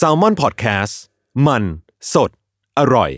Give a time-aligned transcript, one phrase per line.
[0.00, 0.94] S a l m o n PODCAST
[1.46, 1.62] มัน
[2.12, 2.30] สด
[2.78, 3.10] อร่อย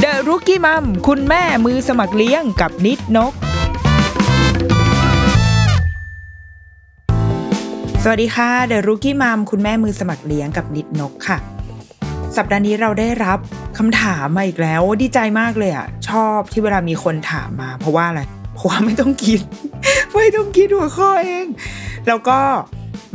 [0.00, 3.32] เดอะรุกี้มัมคุณแม่มือสมัครเลี้ยงกับนิดนก
[8.02, 11.38] สวัสดีค่ะ เดอะรุกี้มัมคุณแม่มือสมัครเลี้ยงกับนิดนกค่ะ
[12.36, 13.38] สัปดาห์นี้เราได้รับ
[13.78, 18.20] คำถามมาอีกแล้วดีใจมากเลยอะ ชอบที่เวลามีคนถามมา เพราะว่าอะไร
[18.54, 19.40] เพราะว่าไม่ต้องคิด
[20.14, 21.46] ไม่ต้องคิดหัวข้อเอง
[22.06, 22.38] แล้วก็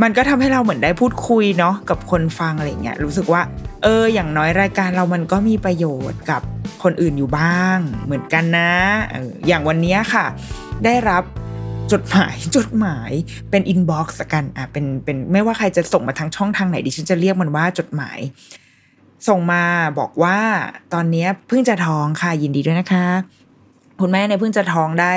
[0.02, 3.42] มันก็ทำให้เราเหมือนได้พูดคุยเนาะกับคนฟังอะไรเงี้ยรู้สึกว่า
[3.84, 6.42] เออ อย่างน้อยรายการเรามันก็มีประโยชน์กับ
[6.84, 8.72] คนอื่นอยู่บ้าง เหมือนกันนะ
[9.14, 10.26] อออย่างวันนี้ค่ะ
[10.86, 11.24] ได้รับ
[11.92, 13.12] จดหมายจดหมาย
[13.52, 18.20] เป็น inbox กันอะเป็นเป็นไม่ว่าใครจะส่งมาทางช่องทางไหนดิฉันจะเรียกมันว่าจดหมาย
[19.28, 19.64] ส่งมา
[20.00, 20.38] บอกว่า
[20.94, 23.06] ตอนนี้เพิ่งจะท้องค่ะยินดีด้วยนะคะ
[24.00, 25.14] คุณแม่เนี่ยเพิ่งจะท้องได้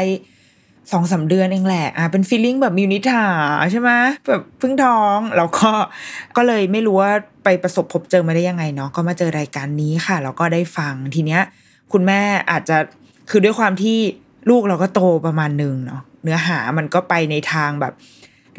[0.93, 3.27] สองสาเดือนเองแหละอะเป็นฟีลลิ่งแบบมิวนิถา
[3.71, 3.91] ใช่ไหม
[4.29, 5.71] แบบเพิ่งท้องแล้วก็
[6.37, 7.13] ก็เลยไม่รู้ว่า
[7.45, 11.43] ไปประสบพบเจอมาได้ยังไงเนาะก็มาเจอรายการนี้ค่ะแล้วก็ได้ฟังทีเนี้ย
[11.93, 12.21] คุณแม่
[12.51, 12.77] อาจจะ
[13.31, 13.99] คือด้วยความที่
[14.51, 17.93] ลูกเราก็โตประมาณหนึ่งเนาะเนื้อหามันก็ไปในทางแบบ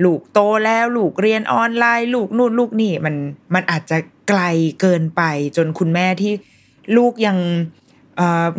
[0.03, 3.15] ลูกโตแล้วลูกเรียนออนไลน์ ลูกนู่นลูกนี่มัน
[3.53, 3.97] มันอาจจะ
[4.31, 4.41] ไกล
[4.81, 5.21] เกินไป
[5.57, 6.33] จนคุณแม่ที่
[6.97, 7.37] ลูกยัง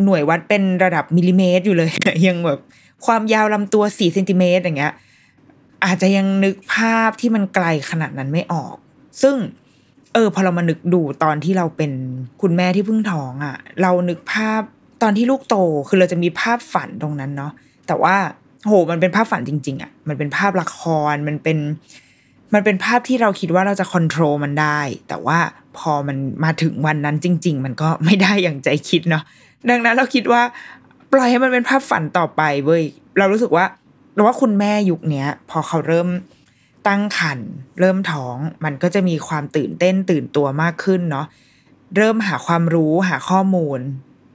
[0.03, 1.91] หน่วยวัดเป็นระดับมิลลิเมตรอยู่เลย
[2.27, 2.59] ยังแบบ
[3.05, 4.93] ความยาวลำตัวสี่เซนติเมตรอย่างเงี้ย
[5.85, 8.75] อาจจะยังนึกภาพที่มันไกลขนาดนั้นไม่ออก
[9.21, 9.35] ซึ่ง
[10.13, 11.91] เออพอเรามานึกดูตอนที่เราเป็น
[12.41, 14.61] คุณแม่ที่เพิ่งท้องอะ่ะ เรานึกภาพ
[15.01, 15.55] ตอนที่ลูกโต
[15.87, 17.51] คือเราจะมีภาพฝันตรงนั้นเนาะ
[17.87, 18.15] แต่ว่า
[18.67, 20.79] โหมันเป็นภาพฝันจริง ๆอะ่ะมันเป็นภาพละค
[21.13, 21.57] รมันเป็น
[22.53, 25.39] มันเป็นภาพที่เราคิดว่าเราจะควบคุมมันได้ แต่ว่า
[25.77, 29.23] พอมันมาถึงวันนั้นจริง ๆ มันก็ไม่ได้อย่างใจคิดเนาะ
[29.69, 30.41] ดังนั้นเราคิดว่า
[31.11, 32.83] ปล่อยให้มันเป็นภาพฝันต่อไปเว้ย
[33.17, 33.65] เรารู้สึกว่า
[34.13, 36.09] เราว่าคุณแม่ยุคเนี้ย พอเขาเริ่ม
[36.87, 41.25] ตั้งครรภ์เริ่มท้อง มันก็จะมีความตื่นเต้นตื่นตัวมากขึ้นเนาะ
[41.97, 43.79] เริ่มหาความรู้หาข้อมูล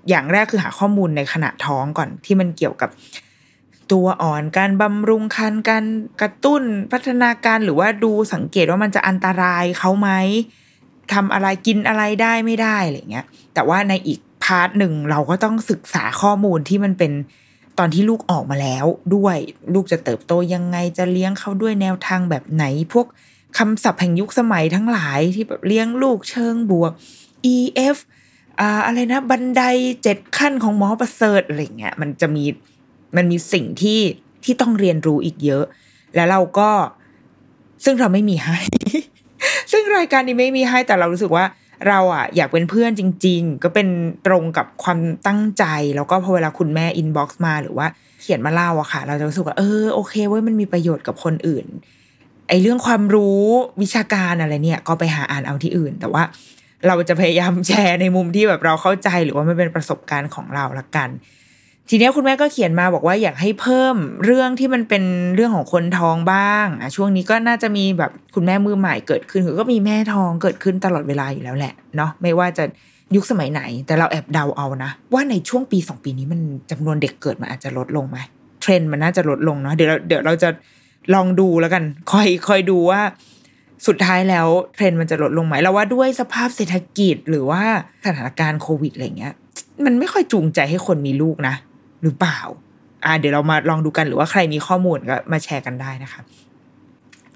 [0.08, 2.90] อย่างแรกคือหาข้อมูลในขณะท้องก่อนที่มันเกี่ยวกับ
[3.92, 5.84] ตัวอ่อนการบำรุงคันการ
[6.20, 6.62] กระตุ้น
[6.92, 10.10] พัฒนาการหรือว่าดูสังเกตว่ามันจะอันตรายเขาไหม
[11.12, 17.12] ทำอะไรกินอะไรได้ไม่ได้อะไรเงี้ย แต่ว่าในอีกพาร์ทหนึ่งเราก็ต้องศึกษาข้อมูลที่มันเป็น
[17.78, 19.36] ตอนที่ลูกออกมาแล้วด้วย
[19.74, 23.06] ลูกจะเติบโตยังไงจะเลี้ยงเขาด้วยแนวทางแบบไหน พวก
[23.58, 26.92] คำศัพท์แห่งยุคสมัยทั้งหลายที่แบบเลี้ยงลูกเชิงบวก
[27.54, 27.96] EF
[28.60, 29.62] อ่าอะไรนะบันได
[30.02, 32.44] เจ็ดขั้นของหมอประเสริฐอะไรเงี้ยมันจะมี
[33.16, 34.00] มันมีสิ่งที่
[34.44, 35.64] ที่ต้องเรียนรู้อีกเยอะ
[36.14, 36.70] แล้วเราก็
[37.84, 38.58] ซึ่งเราไม่มีให้
[39.70, 41.44] ซึ่งรายการนี้ไม่มีให้แต่เรารู้สึกว่า
[41.88, 43.88] เราอะอยากเป็นเพื่อนจริง ๆ ก็เป็น
[44.26, 45.64] ตรงกับความตั้งใจ
[45.96, 47.86] แล้วก็พอเวลาคุณแม่ inbox มาหรือว่า
[48.20, 51.66] เขียนมาเล่าอะค่ะ เราจะรู้สึกว่าเออโอเคเว้ยมันมีประโยชน์กับคนอื่น
[52.48, 53.42] ไอเรื่องความรู้
[53.82, 56.22] วิชาการอะไรเนี่ย ก็ไปหาอ่านเอาที่อื่น แต่ว่า
[56.86, 61.08] เราจะพยายามแชร์ในมุมที่แบบเราเข้าใจหรือว่ามันเป็นประสบการณ์ของเราละกัน
[61.90, 65.04] ทีนี้คุณแม่ก็เขียนมาบอกว่าอยากให้เพิ่มเรื่องที่มันเป็น
[65.34, 72.64] เรื่องของคนท้องบ้างอะช่วงนี้ก็น่าจะมีแบบคุณแม่มือใหม่เกิดขึ้นคือก็มีแม่ท้องเกิดขึ้นตลอดเวลาอยู่แล้วแหละเนาะไม่ว่าจะ
[73.14, 76.40] ยุคสมัยไหน แต่เราแอบเดาเอานะ ว่าในช่วงปีสองปีนี้มัน
[76.70, 78.18] จำนวนเด็กเกิดมันอาจจะลดลงไหม
[78.60, 80.48] เทรนด์มันน่าจะลดลงเนาะเดี๋ยวเราเดี๋ยวเราจะ
[81.14, 83.00] ลองดูแล้วกันคอยคอยดูว่า
[83.86, 87.62] สุดท้ายแล้วเทรนด์มันจะลดลงไหมเราว่าด้วยสภาพเศรษฐกิจหรือว่า
[88.06, 89.34] สถานการณ์โควิดอะไรเงี้ย
[89.84, 91.54] มันไม่ค่อยจูงใจให้คนมีลูกนะ
[92.02, 92.38] หรือเปล่า
[93.04, 96.20] อ่า เดี๋ยวเรามาลองดูกันหรือว่าใครมีข้อมูลก็มาแชร์กันได้นะคะ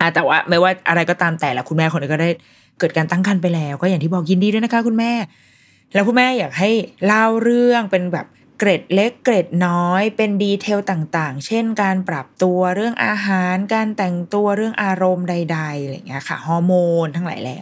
[0.00, 2.30] อ่าแต่ว่าไม่ว่าอะไรก็ตามแต่ละคุณแม่คนนี้ก็ได้
[2.78, 5.12] เกิดการตั้งครรภ์ไปแล้ว ก็อย่างที่บอกยินดีด้วยนะคะ คุณแม่
[5.94, 6.70] แล้วคุณแม่อยากให้
[7.06, 8.26] เล่าเรื่องเป็นแบบ
[8.58, 16.74] เกร็ดเล็กเกร็ดน้อยเป็นดีเทลต่างๆ เช่น การปรับตัวเรื่องอาหาร การแต่งตัวเรื่องอารมณ์ใดๆอะไรอย่างเงี้ยค่ะฮอร์โม
[17.04, 17.60] นทั้งหลายแหละ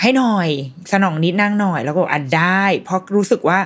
[0.00, 0.48] ให้หน่อย
[0.92, 3.58] สนองนิดนั่งหน่อย แล้วก็อกอะได้ เพราะรู้สึกว่า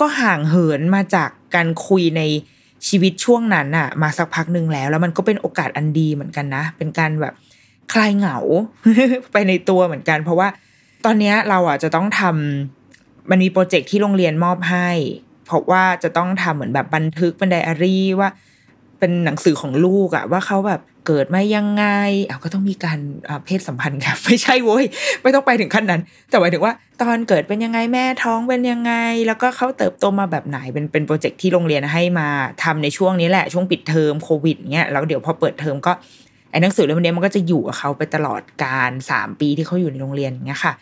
[0.00, 2.22] ก็ห่างเหินมาจากการคุยใน
[2.88, 7.34] ชีวิตช่วงนั้นอะมาสักพักหนึ่งแล้ว แล้วมันก็เป็นโอกาสอันดีเหมือนกันนะ เป็นการแบบ
[7.92, 8.38] คลายเหงา
[9.32, 10.48] ไปในตัวเหมือนกัน เพราะว่า
[11.04, 14.90] ตอนนี้เราอะจะต้องทำมันมีโปรเจกต์ที่โรงเรียนมอบให้
[15.46, 18.28] เพราะว่าจะต้องทำเหมือนแบบบันทึกเป็นไดอารี่ว่า
[18.98, 21.84] เป็นหนังสือของลูกอะว่าเขาแบบ เกิดมายังไง
[22.26, 22.98] เอาก็ต้องมีการ
[23.44, 24.84] เพศสัมพันธ์กันไม่ใช่โว้ย
[25.22, 26.72] ไม่ต้องไปถึงขั้นนั้น แต่หมายถึงว่า
[27.02, 28.92] ตอนเกิดเป็นยังไงแม่ท้องเป็นยังไง
[29.26, 32.28] แล้วก็เขาเติบโตมาแบบไหนเป็นเป็นโปรเจกต์ที่โรงเรียนให้มา
[32.64, 35.92] ทำในช่วงนี้แหละช่วงปิดเทอมโควิดเงี้ยแล้วเดี๋ยวพอเปิดเทอมก็
[36.50, 40.72] ไอ้หนังสือเล่มนี้มันก็จะอยู่กับเขาไปตลอดการสามปีที่เขาอยู่ในโรงเรียนอย่างเงี้ยค่ะ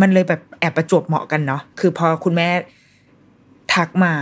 [0.00, 2.48] มันเลยแบบแอบประจวบเหมาะกันเนาะคือพอคุณแม่
[3.74, 4.12] ทักมา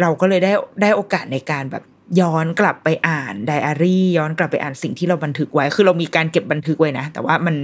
[0.00, 0.52] เราก็เลยได้
[0.82, 1.84] ได้โอกาสในการแบบ
[2.20, 7.56] ย้อนกลับไปอ่านไดอารี่ ย้อนกลับไปอ่านสิ่งที่เราบันทึกไว้ คือเรามีการเก็บบันทึกไว้นะ แต่ว่ามัน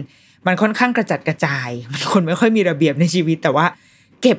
[0.46, 3.66] มันค่อนข้างกระจัดกระจายมันคนไม่ค่อยมีระเบียบในชีวิต แต่ว่า
[4.22, 4.38] เก็บ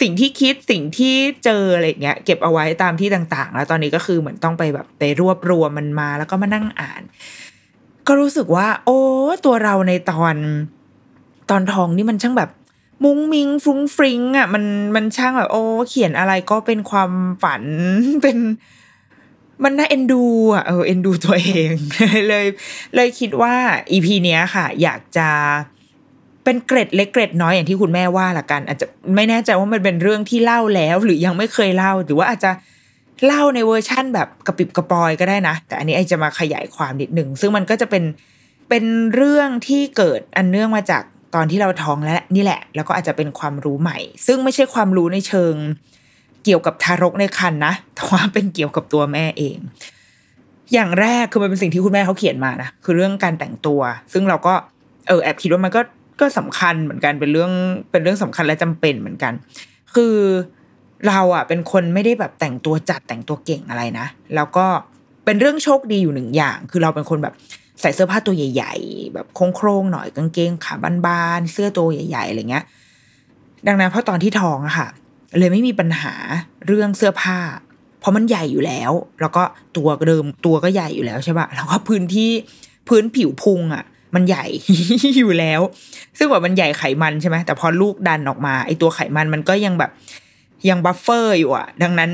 [0.00, 1.14] สิ่งที่คิดสิ่งที่
[1.44, 7.02] เจออะไรเงี้ย เก็บเอาไว้ตามที่ต่าง ๆ แล้วตอนนี้ก็คือเหมือนต้องไปแบบไปรวบรวมมันมา แล้วก็มานั่งอ่าน
[8.06, 8.98] ก็รู้สึกว่า โอ้
[9.44, 10.36] ตัวเราในตอน
[11.50, 12.50] ตอนทองนี่มันช่างแบบ
[13.04, 14.64] มุ้งมิงฟรุ้งฟริ้งอะมัน
[14.96, 17.10] มันช่างแบบโอ้เขียนอะไรก็เป็นความ
[17.42, 17.62] ฝัน
[18.22, 18.38] เป็น
[19.62, 20.24] มันน่าเอ็นดู
[20.54, 21.72] อะเออเอ็นดูตัวเอง
[22.28, 22.46] เลย
[22.94, 23.54] เลยคิดว่า
[23.90, 25.28] อีพีเนี้ยค่ะ อยากจะ
[26.44, 32.50] เป็นเกร็ดเล็กเกร็ดน้อยอย่างที่คุณแม่ว่าละกัน อาจจะไม่แน่ใจว่ามันเป็นเรื่องที่เล่าแล้ว หรือยังไม่เคยเล่า หรือว่าอาจจะ
[33.26, 38.04] เล่าในเวอร์ชั่นแบบกระปิบกระปอยก็ได้นะ แต่อันนี้ไอจะมาขยายความนิดหนึ่งซึ่งมันก็จะเป็น
[38.68, 38.84] เป็น
[39.14, 41.02] เรื่องที่เกิดอันเนื่องมาจาก
[41.34, 45.54] ตอนที่เราท้องแล้วนี่แหละ แล้วก็อาจจะเป็นความรู้ใหม่ ซึ่งไม่ใช่ความรู้ในเชิง
[46.44, 49.58] เกี่ยวกับทารกในครรภ์นะแต่ว่าเป็นเกี่ยวกับตัวแม่เอง
[50.72, 53.80] อย่างแรกคือมันเป็นสิ่งที่คุณแม่เขาเขียนมานะคือเรื่องการแต่งตัว
[54.12, 54.54] ซึ่งเราก็
[55.08, 55.80] เออแอบคิดว่ามันก็
[56.20, 57.52] ก็สำคัญเหมือนกันเป็นเรื่อง
[57.90, 59.32] เป็นเรื่องสำคัญและจำเป็นเหมือนกัน
[59.94, 60.16] คือ
[61.08, 64.66] เราอะเป็นคนไม่ได้แบบแต่งตัวจัดแต่งตัวเก่งอะไรนะ แล้วก็
[65.24, 67.34] เป็นเรื่องโชคดีอยู่หนึ่งอย่าง คือเราเป็นคนแบบ
[67.80, 69.26] ใส่เสื้อผ้าตัวใหญ่ ๆ แบบ
[69.56, 70.74] โครงๆหน่อยกางเกงขา
[71.06, 72.64] บานๆเสื้อตัวใหญ่ๆอะไรเงี้ย
[73.66, 74.88] ดังนั้นเพราะตอนที่ท้องอะค่ะ
[75.38, 76.14] เลยไม่มีปัญหา
[76.66, 77.38] เรื่องเสื้อผ้า
[78.00, 79.42] เพราะมันใหญ่อยู่แล้ว แล้วก็
[79.76, 82.30] ตัวเดิมตัวก็ใหญ่อยู่แล้วใช่ปะแล้วก็พื้นที่
[82.88, 83.84] พื้นผิวพุงอะ
[84.14, 84.44] มันใหญ่
[85.18, 85.60] อยู่แล้ว
[86.18, 89.90] ซึ่งแบบมันใหญ่ไขมันใช่ไหมแต่พอลูกดันออกมาไอตัวไขมันมันก็ยังแบบ
[90.68, 92.10] ยัง buffer อยู่อะดังนั้น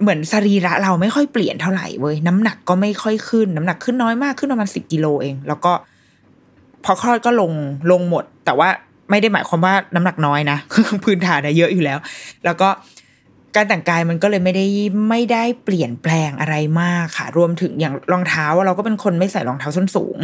[0.00, 5.72] เหมือนสรีระเราไม่ค่อยเปลี่ยนเท่าไหร่เว้ยน้ำหนักก็ไม่ค่อยขึ้น น้ำหนักขึ้นน้อยมากขึ้นประมาณสิบกิโลเอง แล้วก็
[6.84, 7.52] พอคลอดก็ลง
[7.90, 8.68] ลงหมด แต่ว่า
[9.12, 10.58] ไม่ได้หมายความว่าน้ำหนักน้อยนะ
[11.04, 11.98] พื้นฐานอะเยอะอยู่แล้ว
[12.44, 12.68] แล้วก็
[13.56, 14.66] การแต่งกายมันก็เลยไม่ได้
[15.10, 20.18] ไม่ได้เปลี่ยนแปลงอะไรมากค่ะ รวมถึงอย่างรองเท้าเราก็เป็นคนไม่ใส่รองเท้าส้นสูง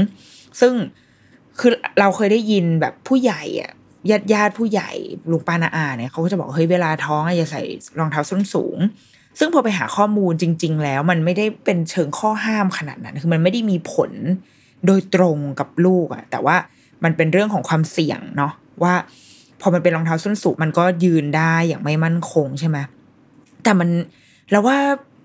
[0.60, 0.74] ซึ่ง
[1.58, 1.70] คือ
[2.00, 3.70] เราเคยได้ยินแบบผู้ใหญ่อะ
[4.10, 4.90] ญาติญาติผู้ใหญ่
[5.30, 7.62] ลุงป้านาอาเนี่ยเขาก็จะบอกเฮ้ยเวลาท้องอะอย่าใส่
[7.98, 8.78] รองเท้าส้นสูง
[9.38, 14.10] ซึ่งพอไปหาข้อมูลจริง ๆ แล้วมันไม่ได้เป็นเชิงข้อห้ามขนาดนั้น คือมันไม่ได้มีผล
[14.86, 16.56] โดยตรงกับลูกอะแต่ว่า
[17.04, 18.52] มันเป็นเรื่องของความเสี่ยงเนาะ
[18.84, 18.94] ว่า
[19.60, 22.78] พอมันเป็นรองเท้าส้นสูงมันก็ยืนได้อย่างไม่มั่นคงใช่ไหม
[23.64, 23.88] แต่มัน
[24.50, 24.76] แล้วว่า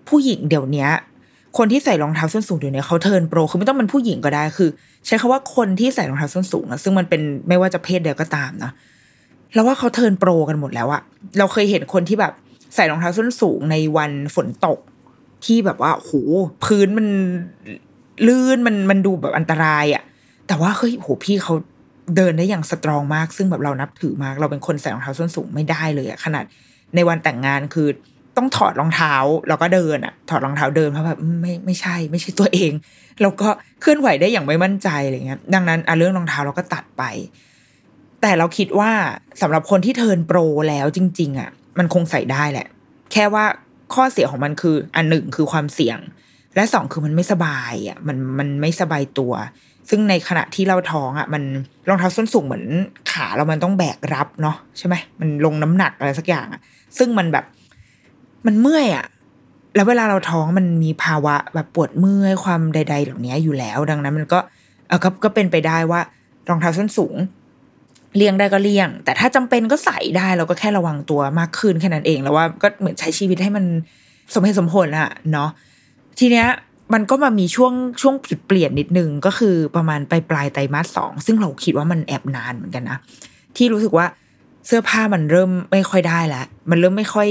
[0.09, 0.87] ผู้หญิงเดี๋ยวนี้
[1.57, 4.69] คนที่ใส่รองเท้าส้นสูงเดี๋ยวนี้เขาเทินโปรคือไม่ต้องเป็นผู้หญิงก็ได้คือ
[5.05, 8.71] ใช้คาว่าคนที่ใส่รองเท้าส้นสูงนะซึ่งมันเป็นไม่ว่าจะเพศใดก็ตามนะ
[9.53, 11.01] แล้วว่าเขาเทินโปรกันหมดแล้วอะ
[11.37, 12.33] เราเคยเห็นคนที่แบบ
[12.75, 14.79] ใส่รองเท้าส้นสูงในวันฝนตก
[15.45, 16.11] ที่แบบว่าโห
[16.63, 17.07] พื้นมัน
[18.27, 20.03] ลื่นมันมันดูแบบอันตรายอะ
[20.47, 21.53] แต่ว่าเฮ้ยโหพี่เขา
[22.15, 26.43] เดินได้อย่างสตรองมาก ซึ่งแบบเรานับถือมาก เราเป็นคนใส่รองเท้าส้นสูงไม่ได้เลยอะขนาด
[26.95, 27.87] ในวันแต่งงานคือ
[28.37, 29.13] ต้องถอดรองเท้า
[29.47, 32.71] แล้วก็เดินอะถอดรองเท้าเดินเพราะแบบไม่ไม่ใช่ ไม่ใช่ตัวเอง
[33.21, 33.49] แล้วก็
[33.81, 37.03] เคลื่อนไหวได้อย่างไม่มั่นใจอะไรเงี้ย ดังนั้นอะเรื่องรองเท้าเราก็ตัดไป
[38.21, 38.91] แต่เราคิดว่า
[39.41, 40.37] สำหรับคนที่เทิร์นโปร
[40.69, 42.67] แล้วจริง ๆอะมันคงใส่ได้แหละ
[43.11, 43.45] แค่ว่า
[43.93, 45.99] ข้อเสียของมันคือ อันหนึ่งคือความเสี่ยง
[46.55, 49.33] และสองคือมันไม่สบายอะมันมันไม่สบายตัว
[49.89, 51.43] ซึ่งในขณะที่เราท้องอะ มัน
[51.87, 52.65] รองเท้าส้นสูงเหมือน
[53.11, 56.61] ขาเรามันต้องแบกรับเนาะใช่ไหมมันลงน้ำหนักอะไรสักอย่างอะ
[56.97, 57.45] ซึ่งมันแบบ
[58.45, 59.05] มันเมื่อยอะ
[59.75, 64.39] แล้วเวลาเราท้องมันมีภาวะแบบปวดเมื่อยความใด ๆ เหล่านี้อยู่แล้ว ดังนั้นมันก็
[64.87, 66.01] เออก็ก็เป็นไปได้ว่า
[66.49, 67.15] รองเท้าส้นสูง
[68.15, 73.65] เลี่ยงได้ก็เลี่ยง แต่ถ้าจำเป็นก็ใส่ได้เราก็แค่ระวังตัวมากขึ้นแค่นั้นเอง แล้วว่าก็เหมือนใช้ชีวิตให้มัน
[74.33, 75.49] สมเหตุสมผลอะเนาะ
[76.19, 76.47] ทีเนี้ย
[76.93, 82.97] มันก็มามีช่วงช่วงจุดเปลี่ยนนิดนึงก็คือประมาณปลายปลายไตรมาสสองซึ่งเราคิดว่ามันแอบนานเหมือนกันนะ
[83.57, 84.05] ที่รู้สึกว่า
[84.67, 87.29] เสื้อผ้ามันเริ่มไม่ค่อยได้แล้วมันเริ่มไม่ค่อย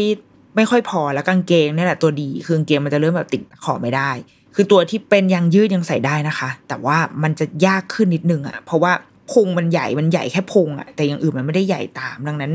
[0.57, 4.11] ไม่ค่อยพอแล้วกางเกงนี่แหละตัวดีคือกางเกงมันจะเริ่มแบบติดขอไม่ได้
[4.55, 8.93] คือตัวที่เป็นยางยืดยังใส่ได้นะคะ แต่ว่ามันจะยากขึ้นนิดนึงอะ่ะ เพราะว่า
[9.33, 12.53] พุงมันใหญ่มันใหญ่แค่พุงอะ่ะแต่อย่างอื่นมันไม่ได้ใหญ่ตาม ดังนั้น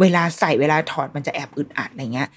[0.00, 2.28] เวลาใส่เวลาถอดมันจะแอบอึดอัดอะไรเงี้ย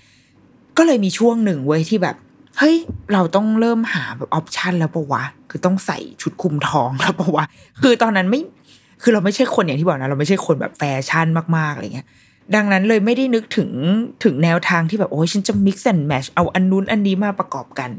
[0.78, 2.16] ก็เลยมีช่วงหนึ่งเว้ยที่แบบ
[2.58, 2.76] เฮ้ย
[3.14, 7.44] เราต้องเริ่มหาแบบออปชันแล้วปะวะ คือต้องใส่ชุดคลุมท้องแล้วปะวะ
[7.82, 8.42] คือตอนนั้นไม่
[9.02, 12.08] คือเราไม่ใช่คนอย่างที่บอกนะ เราไม่ใช่คนแบบแฟชั่นมากๆอะไรเงี้ย
[12.56, 13.70] ดังนั้นเลยไม่ได้นึกถึง
[14.24, 17.90] ถึงแนวทางที่แบบโอ้ยฉันจะ mix and match เอาอันนู้นอันนี้มาประกอบกัน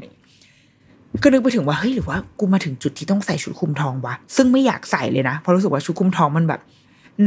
[1.23, 6.59] ก็นึกไปถึงว่าเฮ้ยหรือว่ากูมาถึงจุดที่ต้องใส่ชุดคลุมทองวะ ซึ่งไม่อยากใส่เลยนะ เพราะรู้สึกว่าชุดคลุมทองมันแบบ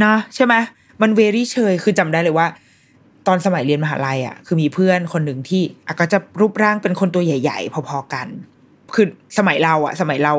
[0.03, 0.53] นะ ใช่ไหม
[1.01, 2.47] มันเวรี่เชย คือจำได้เลยว่า
[3.29, 8.27] ตอนสมัยเรียนมหาลัยอะคือมีเพื่อนคนหนึ่งที่อะก็จะรูปร่างเป็นคนตัวใหญ่ ๆ พอๆกัน
[8.95, 9.07] คือ
[9.37, 10.33] สมัยเราอะ สมัยเรา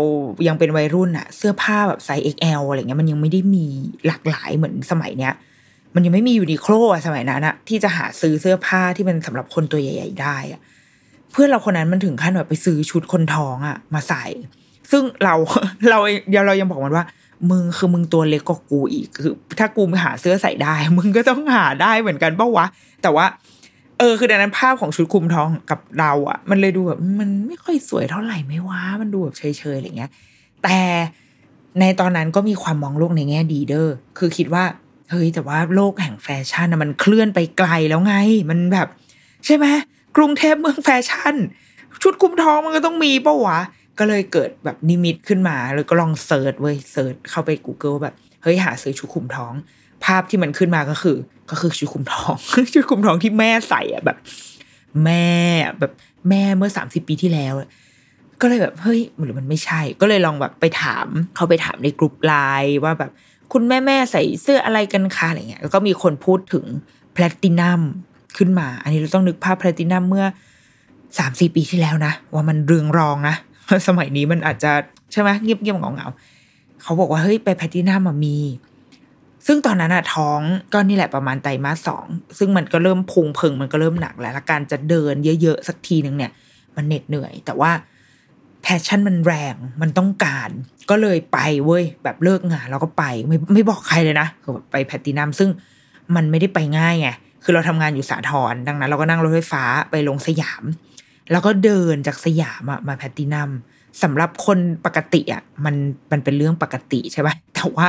[0.49, 3.67] ยังเป็นวัยรุ่นอะ เสื้อผ้าแบบไซส์ XL อะไรเงี้ยมันยังไม่ได้มี
[4.07, 5.33] หลากหลายเหมือนสมัยเนี้ย
[5.95, 10.61] มันยังไม่มียูนิโคลอะสมัยนั้นอะที่จะหาซื้อเสื้อผ้าที่มันสำหรับคนตัวใหญ่ ๆ ได้อะ
[11.33, 14.25] เพื่อนเราคนนั้นมันถึงขั้นแบบไปซื้อชุดคนท้องอะมาใส่
[14.91, 15.35] ซึ่งเรา
[15.91, 17.05] เราเดี๋ยวเรายังบอกมันว่า
[17.51, 22.67] มึงคือมึงตัวเล็กกว่ากูอีกคือ ถ้ากูหาเสื้อใส่ได้ มึงก็ต้องหาได้เหมือนกันปะวะ
[23.03, 23.27] แต่ว่า
[23.99, 30.11] เออ คือดังนั้นภาพของชุดคลุมท้องกับเราอะมันเลยดูแบบมันไม่ค่อยสวยเท่าไหร่ไม่ว่ามันดูแบบเฉยๆอะไรเงี้ย
[30.63, 30.79] แต่
[31.81, 34.65] ในตอนนั้นก็มีความมองโลกในแง่ดีเด้อคือคิดว่า
[35.11, 38.15] เฮ้ยแต่ว่าโลกแห่งแฟชั่นนะมันเคลื่อนไปไกลแล้วไง
[38.51, 38.89] มันแบบ
[39.45, 39.67] ใช่ไหม
[40.17, 41.35] กรุงเทพเมืองแฟชั่น
[42.03, 43.59] ชุดคลุมท้องมันก็ต้องมีปะวะ
[44.01, 49.55] ก็เลยเกิดแบบนิมิตขึ้นมา แล้วก็ลอง search เว้ย search เข้าไป Google แบบเฮ้ยหาซื้อชุดคลุมท้อง
[50.05, 51.17] ภาพที่มันขึ้นมาก็คือ
[51.51, 52.35] ก็คือชุดคุมท้อง
[52.75, 54.19] ชุดคุมท้องที่แม่ใส่อะแบบ
[55.05, 55.29] แม่
[55.79, 55.93] แบบ
[56.29, 57.55] แม่เมื่อสามสิบปีที่แล้ว
[58.41, 63.11] ก็เลยแบบเฮ้ยหรือมันไม่ใช่ ก็เลยลองแบบไปถามเขาไปถามในกลุ่มไลน์ว่าแบบ
[63.53, 66.65] คุณแม่แม่ใส่เสื้ออะไรกันคะอะไรเงี้ยแล้วก็มีคนพูดถึง
[67.13, 67.81] แพลตินัม
[68.37, 70.27] ขึ้นมา อันนี้เราต้องนึกภาพแพลตินัมเมื่อ
[71.19, 73.37] สามสี่ปีที่แล้วนะ ว่ามันเรืองรองนะ
[73.89, 74.73] สมัยนี้มันอาจจะ
[75.13, 78.39] ใช่ไหมเงียบเงียบเงาเงาๆเขาบอกว่าเฮ้ยไปแพลตินัมมันมี
[79.47, 80.41] ซึ่งตอนนั้นอะท้อง
[80.73, 82.07] ก็นี่แหละประมาณไตรมาสสอง
[82.39, 86.31] ซึ่งมันก็เริ่มพุงเพิงมันก็เริ่มหนักแล้วและการจะเดินเยอะๆสักทีหนึ่งเนี่ย
[86.77, 87.71] มันเหน็ดเหนื่อย แต่ว่า
[88.63, 90.51] passion มันแรงมันต้องการ
[90.91, 95.51] ก็เลยไปเว้ยแบบเลิกงานแล้วก็ไปไม่ไม่บอกใครเลยนะคือแบบไปแพลตินัมซึ่ง
[96.17, 97.09] มันไม่ได้ไปง่ายไง
[97.45, 100.63] คือเราทำงานอยู่สาทรดังนั้น เราก็นั่งรถไฟฟ้าไปลงสยาม
[101.31, 103.51] แล้วก็เดินจากสยามมาแพลตินัม
[104.03, 105.75] สำหรับคนปกติอะมัน
[106.13, 107.87] มันเป็นเรื่องปกติใช่ไหมแต่ว่า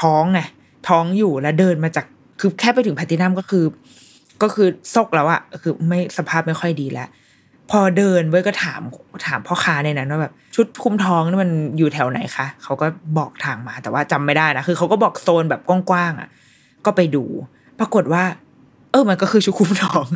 [0.00, 0.40] ท้องไง
[0.88, 2.06] ท้องอยู่แล้วเดินมาจาก
[2.40, 3.64] คือแค่ไปถึงแพลตินัมก็คือ
[4.42, 7.08] ก็คือซกแล้วอะคือไม่สภาพไม่ค่อยดีแล้ว
[7.70, 8.80] พอเดินเว้ยก็ถาม
[9.26, 12.86] ถามพ่อค้าในนั้นว่าแบบชุดคุมท้องนี่มันอยู่แถวไหนคะเขาก็
[13.18, 16.28] บอกทางมาแต่ว่าจำไม่ได้นะคือเขาก็บอกโซนแบบกว้างๆอะ
[16.84, 17.24] ก็ไปดู
[17.78, 18.24] ปรากฏว่า
[18.90, 20.06] เออมันก็คือชุดคุมท้อง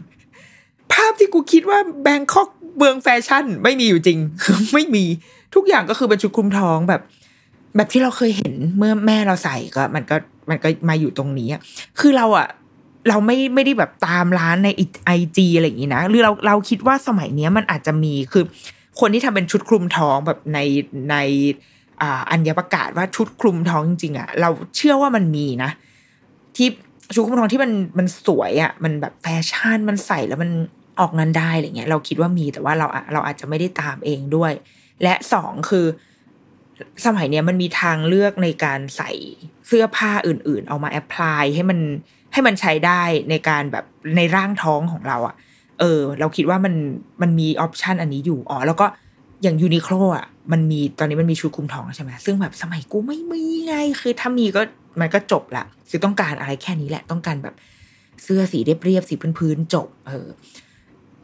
[1.07, 4.19] าพที่กูคิดว่าแบงคอกเมืองแฟชั่นไม่มีอยู่จริง
[4.75, 5.05] ไม่มี
[5.55, 7.03] ทุกอย่างก็คือเป็นชุดคลุมท้องแบบ
[7.77, 10.17] แบบที่เราเคยเห็นเมื่อแม่เราใส่ก็ มันก็
[10.51, 11.49] มันก็มาอยู่ตรงนี้
[12.01, 12.49] คือเราอะ
[13.09, 14.69] เราไม่ไม่ได้แบบตามร้านใน
[15.07, 18.45] ไอจีอะไรอย่างนี้นะหรือเราเราคิดว่าสมัยเนี้ยมันอาจจะมีคือ
[19.01, 20.59] คนที่ทำเป็นชุดคลุมท้องแบบใน
[21.11, 21.17] ใน
[22.01, 25.71] อ่าอัญญประกาศว่าชุดคลุมท้องจริงๆอะเราเชื่อว่ามันมีนะ
[26.57, 26.69] ที่
[27.15, 30.51] ชุดคลุมท้องที่มันมันสวยอะมันแบบแฟชั่นมันใส่แล้วมัน
[31.01, 34.53] ออกงานได้อะไรเงี้ยเราคิดว่ามีแต่ว่าเราเราอาจจะไม่ได้ตามเองด้วย
[35.03, 35.87] และสองคือ
[37.07, 39.11] สมัยเนี้ยมันมีทางเลือกในการใส่
[39.67, 41.79] เสื้อผ้าอื่น ๆ เอามา apply ให้มัน
[42.33, 43.85] ให้มันใช้ได้ในการแบบ
[44.17, 45.35] ในร่างท้องของเราอะ่ะ
[45.81, 46.75] เออ เราคิดว่ามัน
[47.23, 48.87] มันมี option อันนี้อยู่อ๋อแล้วก็
[49.43, 54.63] อย่างยูนิโคลอะมันมีตอนนี้มันมีชุดคลุมท้องใช่ไหมซึ่งแบบสมัยกูไม่มีไง คือถ้ามีก็
[55.01, 57.55] มันก็จบละคือต้องการอะไรแค่นี้แหละ ต้องการแบบ
[58.23, 60.27] เสื้อสีเรียบๆสีพื้นๆจบ เออ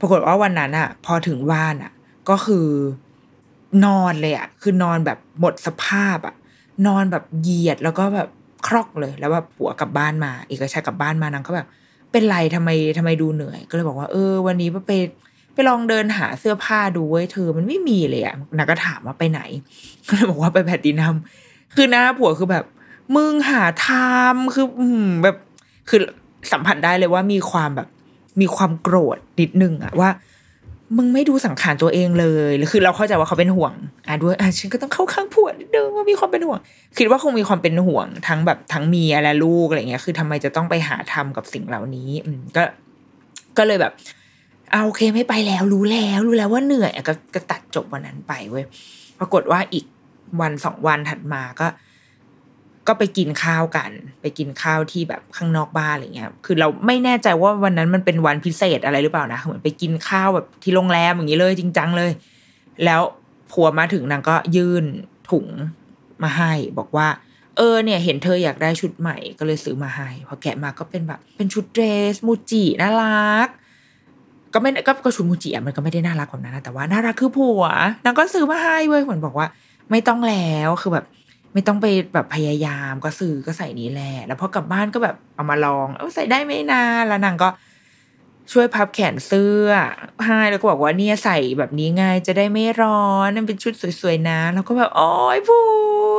[0.02, 1.92] ปรากฏว่าวันนั้นอะพอถึงบ้านอะ
[2.30, 2.66] ก็คือ
[3.84, 6.34] นอนเลยอะคือนอนแบบหมดสภาพอะ
[6.86, 8.28] นอนแบบเหยียดแล้วก็แบบ
[8.66, 11.66] ครอกเลย แล้วแบบผัวกลับบ้านมา เอกชัยกลับบ้านมานางก็แบบ
[12.12, 14.92] เป็นไรทำไมทำไมดูเหนื่อย ก็เลยบอกว่าเออ วันนี้ไป
[15.54, 19.40] ไปลองเดินหาเสื้อผ้าดูเว้ยเธอมันไม่มีเลยอะนางก็ถามว่าไปไหน
[20.08, 21.14] ก็เลยบอกว่าไปแพตตินัม
[21.74, 22.64] คือหน้าผัวคือแบบ
[23.16, 24.66] มึงหาทำคือ
[25.24, 25.36] แบบ
[25.88, 26.00] คือ
[26.52, 27.88] สัมผัสได้เลยว่ามีความแบบ
[28.40, 30.10] มีความโกรธนิดนึงอะว่า
[30.96, 33.74] มึงไม่ดูสังขารตัวเองเลยคือเราเข้าใจว่าเขาเป็นห่วง
[34.08, 36.58] อะด้วยอะฉันก็ต้องเข้าข้างผัวนิดนึงว่ามีความเป็นห่วง
[36.98, 42.62] คิดว่าคงมีความเป็นห่วงทั้งแบบทั้งเมียและลูกอะไรเงี้ย คือทำไมจะต้องไปหาทำกับสิ่งเหล่านี้ อืมก็
[43.58, 43.92] ก็เลยแบบ
[44.70, 48.64] เอาโอเคไม่ไปแล้ว รู้แล้วรู้แล้วว่าเหนื่อยก็ก็ตัดจบวันนั้นไปเว้ย
[49.18, 49.84] ปรากฏว่าอีก
[50.40, 51.66] วันสองวันถัดมาก็
[52.88, 53.90] ก็ไปกินข้าวกัน
[54.22, 62.10] ไปกินข้าวที่แบบข้างนอกบ้านอะไรเงี้ย คือเราไม่แน่ใจว่าวันนั้นมันเป็นวันพิเศษอะไรหรือเปล่านะ เหมือนไปกินข้าวแบบที่โรงแรมอย่างนี้เลยจริงจังเลย
[62.84, 63.02] แล้ว
[63.52, 64.84] ผัวมาถึงนางก็ยื่น
[65.30, 65.46] ถุง
[66.22, 67.08] มาให้ บอกว่า
[67.56, 71.84] เออเนี่ย เห็นเธออยากได้ชุดใหม่ก็เลยซื้อมาให้ พอแกะมาก็เป็นแบบ เป็นชุดเดร
[72.14, 73.48] สมูจิน่ารัก
[74.54, 77.64] ก็ไม่ก็ก็ชุดมูจิอะมันก็ไม่ได้น่ารักแบบนั้นนะแต่ว่าน่ารักคือผัว
[78.04, 79.46] นางก็ซื้อมาให้เว้ยเหมือนบอกว่า
[79.90, 81.04] ไม่ต้องแล้วคือแบบ
[81.52, 87.48] ไม่ต้องไปแบบพยายามก็ซื้อก็ใส่นี้แหละแล้วพอกลับบ้านก็แบบเอามาลอง เออใส่ได้ไม่นานแล้วนางก็
[88.52, 89.68] ช่วยพับแขนเสื้อ
[90.24, 95.58] ให้แล้วก็บอกว่าเนี่ยใส่แบบนี้ไงจะได้ไม่ร้อนนั่นเป็นชุดสวยๆนะ แล้วก็แบบโอ้ยผั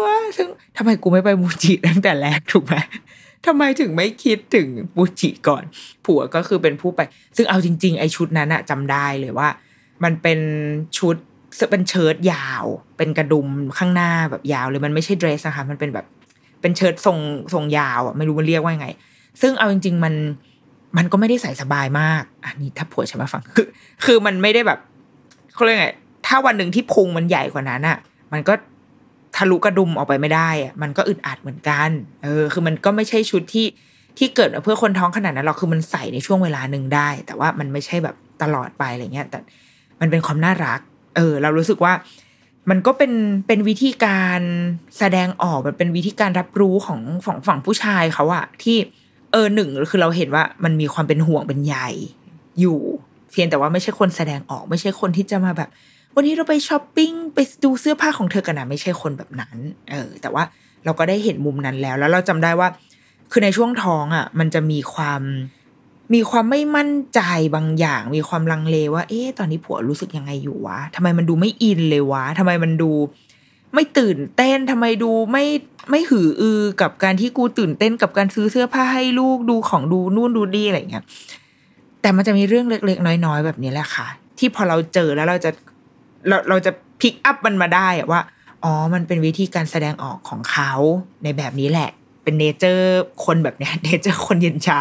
[0.01, 0.05] ว
[0.37, 0.47] ซึ่ง
[0.77, 2.75] ทำไมกูไม่ไปมูจิตั้งแต่แรกถูกไหม
[3.45, 5.63] ทำไมถึงไม่คิดถึงมูจิก่อน
[6.05, 7.01] ผัวก็คือเป็นผู้ไป
[7.35, 9.49] ซึ่งเอาจริง ๆ ไอ้ชุดนั้นอะจำได้เลยว่า
[10.03, 10.39] มันเป็น
[10.97, 11.15] ชุด
[11.71, 12.65] เป็นเชิ้ตยาว
[12.97, 16.05] เป็นกระดุมข้างหน้าแบบยาวเลยมันไม่ใช่เดรสนะคะ มันเป็นแบบ
[16.61, 17.17] เป็นเชิ้ตทรง
[17.53, 18.89] ทรงยาวอะไม่รู้มันเรียกว่าไง
[19.41, 20.13] ซึ่งเอาจริง ๆ มัน
[20.97, 23.67] มันก็ไม่ได้ใส่สบายมาก อันนี้ถ้าผัวฉันมาฟังคือ
[24.05, 24.79] คือมันไม่ได้แบบ
[25.53, 25.89] เขาเรียกไง
[26.27, 27.97] ถ้าวันหนึ่งที่พุงมันใหญ่กว่านั้นอะ
[28.33, 28.53] มันก็
[29.35, 31.89] ทะลุกระดุมออกไปไม่ได้อะมันก็อึดอัดเหมือนกัน
[32.23, 33.65] เออ คือมันก็ไม่ใช่ชุดที่
[34.17, 39.39] ที่เกิดมาเพื่อคนท้องขนาดนั้นหรอกคือมันใส่ในช่วงเวลาหนึ่งได้ แต่ว่ามันไม่ใช่แบบตลอดไปอะไรเงี้ยแต่
[39.99, 40.79] มันเป็นความน่ารัก
[41.15, 41.93] เออ เรารู้สึกว่า
[42.69, 43.13] มันก็เป็น
[43.47, 44.41] เป็นวิธีการ
[44.97, 48.77] แสดงออกมันเป็นวิธีการรับรู้ของฝั่งฝั่งผู้ชายเขาอะที่
[49.31, 51.75] เออหนึ่งคือเราเห็นว่ามันมีความเป็นห่วงเป็นใย
[52.59, 52.79] อยู่
[53.31, 55.69] เพียงแต่ว่าไม่ใช่คนแสดงออกไม่ใช่คนที่จะมาแบบ
[56.15, 59.55] วันนี้เราไปช้อปปิ้งไปดูเสื้อผ้าของเธอกันนะไม่ใช่คนแบบนั้น
[59.91, 60.43] เออ แต่ว่า
[60.85, 62.67] เราก็ได้เห็นมุมนั้นแล้ว แล้วเราจำได้ว่า
[63.31, 65.21] คือในช่วงท้องอะมันจะมีความ
[66.13, 67.21] มีความไม่มั่นใจ
[67.55, 72.91] บางอย่าง มีความลังเลว่า เอ๊ะตอนนี้ผัวรู้สึกยังไงอยู่วะทำไมมันดูไม่อินเลยวะทำไมมันดู
[73.73, 75.45] ไม่ตื่นเต้นทำไมดูไม่
[75.89, 81.03] ไม่หืออือกับการที่กูตื่นเต้นกับการซื้อเสื้อผ้าให้ลูกดูของดูนู่นดูดีอะไรเงี้ย
[82.01, 84.07] แต่มันจะมีเรื่องเล็กๆน้อยๆแบบนี้แหละค่ะ
[84.39, 85.51] ที่พอเราเจอแล้วเราจะ
[86.27, 88.21] เราเราจะ pick up มันมาได้อะว่า
[88.63, 90.71] อ๋อ มันเป็นวิธีการแสดงออกของเขา
[91.23, 91.89] ในแบบนี้แหละ
[92.23, 92.87] เป็น nature
[93.25, 94.79] คนแบบเนี้ย nature คนเย็นชา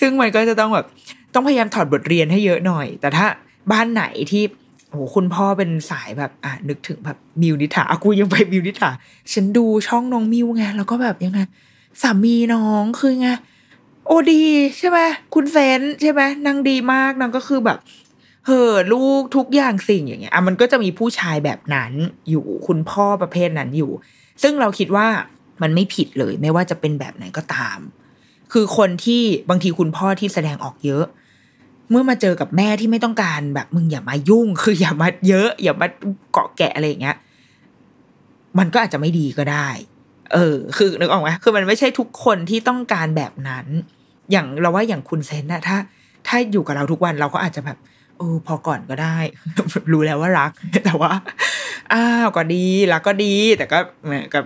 [0.00, 0.86] ซึ่งมันก็จะต้องแบบ
[1.34, 3.26] ต้องพยายามถอดบทเรียนให้เยอะหน่อย แต่ถ้า
[3.72, 4.42] บ้านไหนที่
[4.90, 8.90] โอ้คุณพ่อเป็นสายแบบอะนึกถึงแบบมิวนิษฐาอะกูยังไปมิวนิษฐา
[9.32, 11.40] ฉันดูช่องน้องมิวไงแล้วก็แบบยังไง
[12.02, 13.28] สามีน้องคือไง
[14.06, 14.42] โอดี
[14.78, 14.98] ใช่ไหม
[15.34, 17.78] คุณเซนใช่ไหมนางดีมากนางก็คือแบบ
[18.46, 21.92] เห่อลูกทุกอย่างสิ่งอย่างเงี้ยอะมันก็จะมีผู้ชายแบบนั้น
[22.30, 23.90] อยู่คุณพ่อประเภทนั้นอยู่
[24.42, 25.06] ซึ่งเราคิดว่า
[25.62, 27.78] มันไม่ผิดเลย ไม่ว่าจะเป็นแบบไหนก็ตาม
[28.52, 31.04] คือคนที่บางทีคุณพ่อที่แสดงออกเยอะ
[31.90, 35.86] เมื่อมาเจอกับแม่ที่ไม่ต้องการแบบมึงอย่ามายุ่ง คืออย่ามาเยอะ อย่ามา
[36.32, 37.16] เกาะแกะอะไรอย่างเงี้ย
[38.58, 39.68] มันก็อาจจะไม่ดีก็ได้
[40.32, 43.66] เออ คือนึกออกไหมคือมันไม่ใช่ทุกคนที่ต้องการแบบนั้น
[44.30, 45.76] อย่างเราว่าอย่างคุณเซนนะถ้า
[46.26, 47.78] ถ้าอยู่กับเราทุกวันเราก็อาจจะแบบ
[48.18, 49.16] เออพอก่อนก็ได้
[49.92, 50.50] รู้แล้วว่ารัก
[50.84, 51.12] แต่ว่า
[51.92, 54.44] อ้าวก็ดีรักก็ดี แต่ก็เหมือนกับ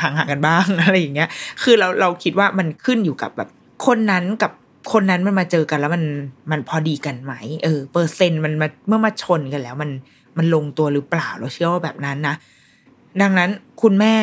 [0.00, 1.28] ห่างๆกันบ้างอะไรอย่างเงี้ย
[1.62, 3.48] คือเราเราคิดว่ามันขึ้นอยู่กับแบบ
[3.86, 4.52] คนนั้นกับ
[4.92, 6.04] คนนั้นมันมาเจอกันแล้วมัน
[6.50, 7.32] มันพอดีกันไหม
[7.64, 9.90] เออเปอร์เซ็นต์มันมาเมื่อมาชนกันแล้ว มัน
[10.38, 12.34] มันลงตัวหรือเปล่าเราเชื่อว่าแบบนั้นนะ
[13.22, 13.50] ดังนั้น
[13.82, 14.16] คุณแม่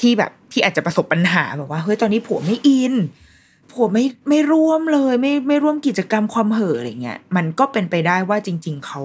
[0.00, 2.94] ที่แบบที่อาจจะประสบปัญหาแบบว่าเฮ้ยตอนนี้ผัวไม่อิน
[3.70, 9.02] ผัวไม่ไม่ร่วมเลย ไม่ไม่ร่วมกิจกรรมความเห่ออะไรเงี้ยมันก็เป็นไปได้ว่าจริง ๆเขา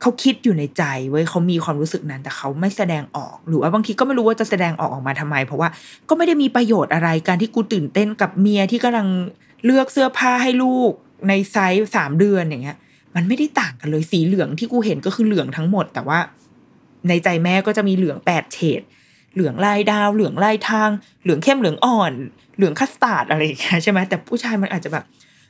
[0.00, 5.68] เขาคิดอยู่ในใจเว้ยเขามีความรู้สึกนั้น แต่เขาไม่แสดงออก หรือว่าบางทีก็ไม่รู้ว่าจะแสดงออกออกมาทำไม เพราะว่า
[6.08, 9.08] ก็ไม่ได้มีประโยชน์อะไรการที่กูตื่นเต้นกับเมียที่กำลัง
[9.64, 10.92] เลือกเสื้อผ้าให้ลูก
[11.28, 12.76] ในไซส์สามเดือนอย่างเงี้ย
[13.16, 16.18] มันไม่ได้ต่างกันเลยสีเหลืองที่กูเห็นก็คือเหลืองทั้งหมด แต่ว่า
[17.08, 18.82] ในใจแม่ก็จะมีเหลืองแปดเฉด
[19.34, 20.90] เหลืองลายดาว เหลืองลายทาง
[21.22, 22.12] เหลืองเข้มเหลืองอ่อน
[22.56, 25.04] เหลืองคัสตาร์ดอะไรอย่างเงี้ยใช่ไหมแต่ผู้ชายมันอาจจะแบบ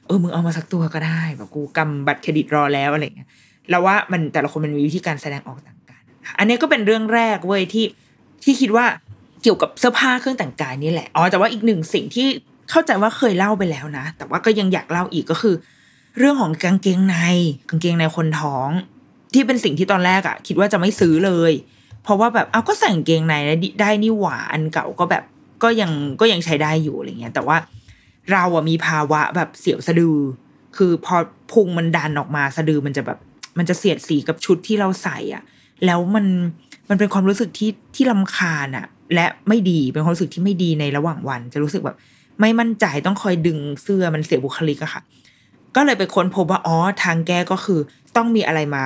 [0.07, 3.29] เออมึงเอามาสักตัวก็ได้แบบกูกำบัตรเครดิตรอแล้วอะไรเงี้ย
[3.71, 6.01] แล้วว่ามันแต่ละคนมันมีวิธีการแสดงออกต่างกัน
[6.39, 7.87] อันนี้ก็เป็นเรื่องแรกเว้ยที่
[8.45, 8.87] ที่คิดว่า
[9.43, 12.27] เกี่ยวกับเสื้อผ้าเครื่องแต่งกายนี่แหละอ๋อแต่ว่าอีกหนึ่งสิ่งที่
[12.71, 15.55] เข้าใจว่าเคยเล่าไปแล้วนะ แต่ว่าก็ยังอยากเล่าอีกก็คือ
[16.19, 17.17] เรื่องของกางเกงใน
[17.69, 18.69] กางเกงในคนท้อง
[19.35, 21.53] ที่เป็นสิ่งที่ตอนแรกอะคิดว่าจะไม่ซื้อเลย
[22.05, 23.35] เพราะว่าแบบเอาก็ใส่กางเกงใน
[23.81, 25.25] ได้นี่หว่าอันเก่าก็แบบ
[25.63, 25.91] ก็ยัง
[26.21, 27.57] ก็ยังใช้ได้อยู่อะไรเงี้ยแต่ว่า
[28.33, 30.19] เราอะมีภาวะแบบเสียวสะดือ
[30.77, 31.17] คือพอ
[31.53, 33.19] พุงมันดันออกมาสะดือมันจะแบบ
[33.59, 35.43] มันจะเสียดสีกับชุดที่เราใส่อะ
[35.85, 36.27] แล้วมัน
[36.89, 41.97] มันเป็นความรู้สึกที่ที่ลำคาญอะ และไม่ดีเป็นความรู้สึกที่ไม่ดีในระหว่างวัน จะรู้สึกแบบ
[42.41, 45.03] ไม่มั่นใจต้องคอยดึงเสื้อมันเสียบุคลิกอะค่ะ
[45.77, 47.81] ก็เลยไปค้นพบว่าอ๋อทางแก้ก็คือ
[48.17, 48.85] ต้องมีอะไรมา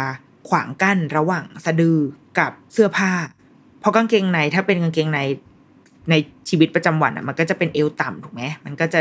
[0.48, 1.98] ขวางกั้นระหว่างสะดือ
[2.38, 3.12] กับเสื้อผ้า
[3.80, 5.20] เพราะกางเกงในถ้าเป็นกางเกงใน
[6.10, 6.14] ใน
[6.48, 9.00] ชีวิตประจำวันอะมันก็จะเป็นเอวต่ำถูกไหมมันก็จะ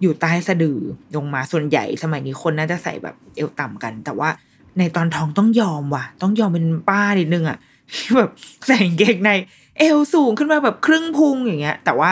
[0.00, 0.78] อยู่ใต้สะดือ
[1.16, 4.28] ลงมาส่วนใหญ่สมัยนี้คนน่าจะใส่แบบเอวต่ำกัน แต่ว่า
[4.78, 7.58] ในตอนท้องต้องยอมว่ะ ต้องยอมเป็นป้านิดนึงอะ
[7.94, 8.30] ที่แบบ
[8.66, 9.30] ใส่กางเกงใน
[9.78, 12.10] เอวสูงขึ้นมาแบบครึ่งพุงอย่างเงี้ย แต่ว่า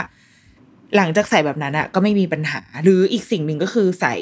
[0.96, 4.14] หลังจากใส่แบบนั้นอะก็ไม่มีปัญหา หรืออีกสิ่งหนึ่งก็คือใส่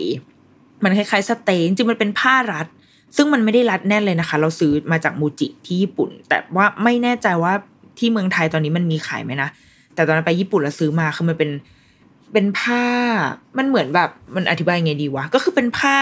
[0.85, 2.67] มันคล้ายๆสเตนจริงมันเป็นผ้ารัด
[3.17, 7.53] ซึ่งมันไม่ได้รัดแน่นเลยนะคะ เราซื้อมาจากมูจิที่ญี่ปุ่น แต่ว่าไม่แน่ใจว่า
[7.99, 9.49] ที่เมืองไทยตอนนี้มันมีขายไหมนะ
[9.95, 11.51] แต่ตอนนั้นไปญี่ปุ่นแล้วซื้อมาคือมันเป็น
[12.33, 12.85] เป็นผ้า
[13.59, 15.97] มันเหมือนแบบมันอธิบายไงดีวะ ก็คือเป็นผ้า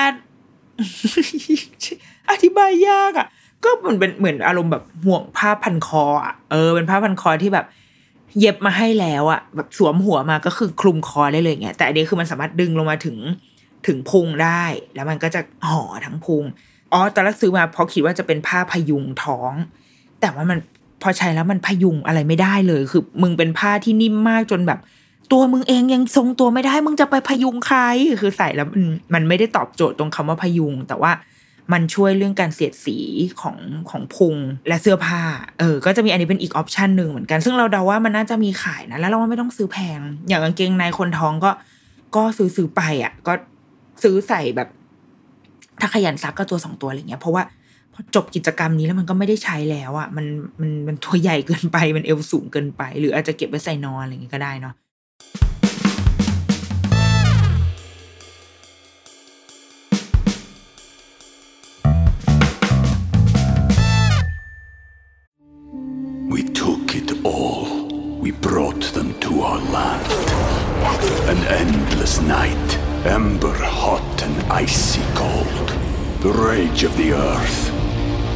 [2.30, 3.26] อธิบายยากอะ่ะ
[3.64, 7.66] ก็เหมือนเป็นเหมือนอารมณ์แบบห่วงผ้าพันคออะ เออ เป็นผ้าพันคอที่แบบ
[8.38, 13.16] เย็บมาให้แล้วอะ่ะ แบบสวมหัวมาก็คือคลุมคอได้เลยเงี้ย แต่อันนี้คือมันสามารถดึงลงมาถึง
[13.86, 16.44] ถึงพุงได้ แล้วมันก็จะห่อทั้งพุง
[16.92, 19.52] อ๋อตอนแรกซื้อมาเพราะคิดว่าจะเป็นผ้าพยุงท้อง
[20.20, 20.58] แต่ว่ามัน
[21.02, 24.78] พอใช้แล้วมันพยุงอะไรไม่ได้เลย คือมึงเป็นผ้าที่นิ่มมากจนแบบ
[25.32, 27.80] ตัวมึงเองยังทรงตัวไม่ได้ มึงจะไปพยุงใคร
[28.20, 31.12] คือใส่แล้วมันมันไม่ได้ตอบโจทย์ตรงคำว่าพยุง แต่ว่า
[31.72, 32.98] มันช่วยเรื่องการเสียดสี
[33.40, 33.56] ของ
[33.90, 34.36] ของพุง
[34.68, 35.20] และเสื้อผ้า
[35.60, 41.50] เออ ก็จะมีอันนี้เป็นอีกออปชันหนึ่งเหมือนกัน ซึ่งเราเดาว่ามันน่าจะมีขายนะ แล้วเราว่าไม่ต้องซื้อแพง อย่างกางเกงในคนท้องก็
[42.16, 43.32] ก็ซื้อซื้อไปอะ ก็
[44.02, 44.68] ซื้อใส่แบบ
[45.80, 47.42] ถ้าขยันซักก็ตัวสองตัวอะไรเงี้ยเพราะว่า
[47.94, 50.26] พอจบกิจกรรมนี้แล้วมันก็ไม่ได้ใช้แล้วอะมัน
[50.60, 54.74] มันมันตัวใหญ่เกินไปมันเอวสูงเกินไป หรืออาจจะเก็บไว้ใส่นอนอะไรเงี้ยก็ได้เนาะ
[71.32, 72.68] An endless night,
[73.04, 75.69] ember hot and icy cold.
[76.20, 77.72] The rage of the earth.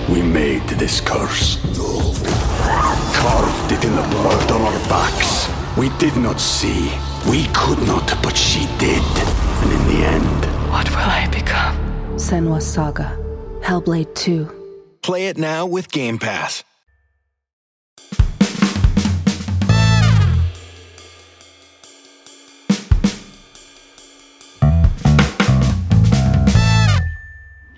[0.08, 1.58] We made this curse.
[3.14, 5.48] Carved it in the blood on our backs.
[5.76, 6.90] We did not see.
[7.28, 9.02] We could not, but she did.
[9.62, 11.76] And in the end, What will I become?
[12.16, 13.18] Senwa Saga.
[13.60, 14.48] Hellblade 2.
[15.02, 16.64] Play it now with Game Pass.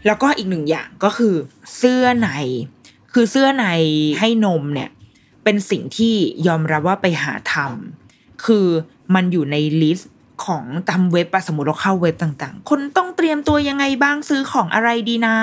[0.07, 1.35] แล้วก็อีกหนึ่งอย่างก็คือ
[1.77, 2.31] เสื้อใน
[3.13, 3.67] คือเสื้อใน
[4.19, 4.91] ให้นมเนี่ย
[5.45, 6.15] เป็นสิ่งที่
[6.47, 8.67] ยอมรับว่าไปหาทำคือ
[9.15, 10.13] มันอยู่ใน list
[10.45, 15.37] ของตามเว็บอะสมมติเราเข้าเว็บต่างๆ คนต้องเตรียมตัวยังไงบ้างซื้อของอะไรดีนะ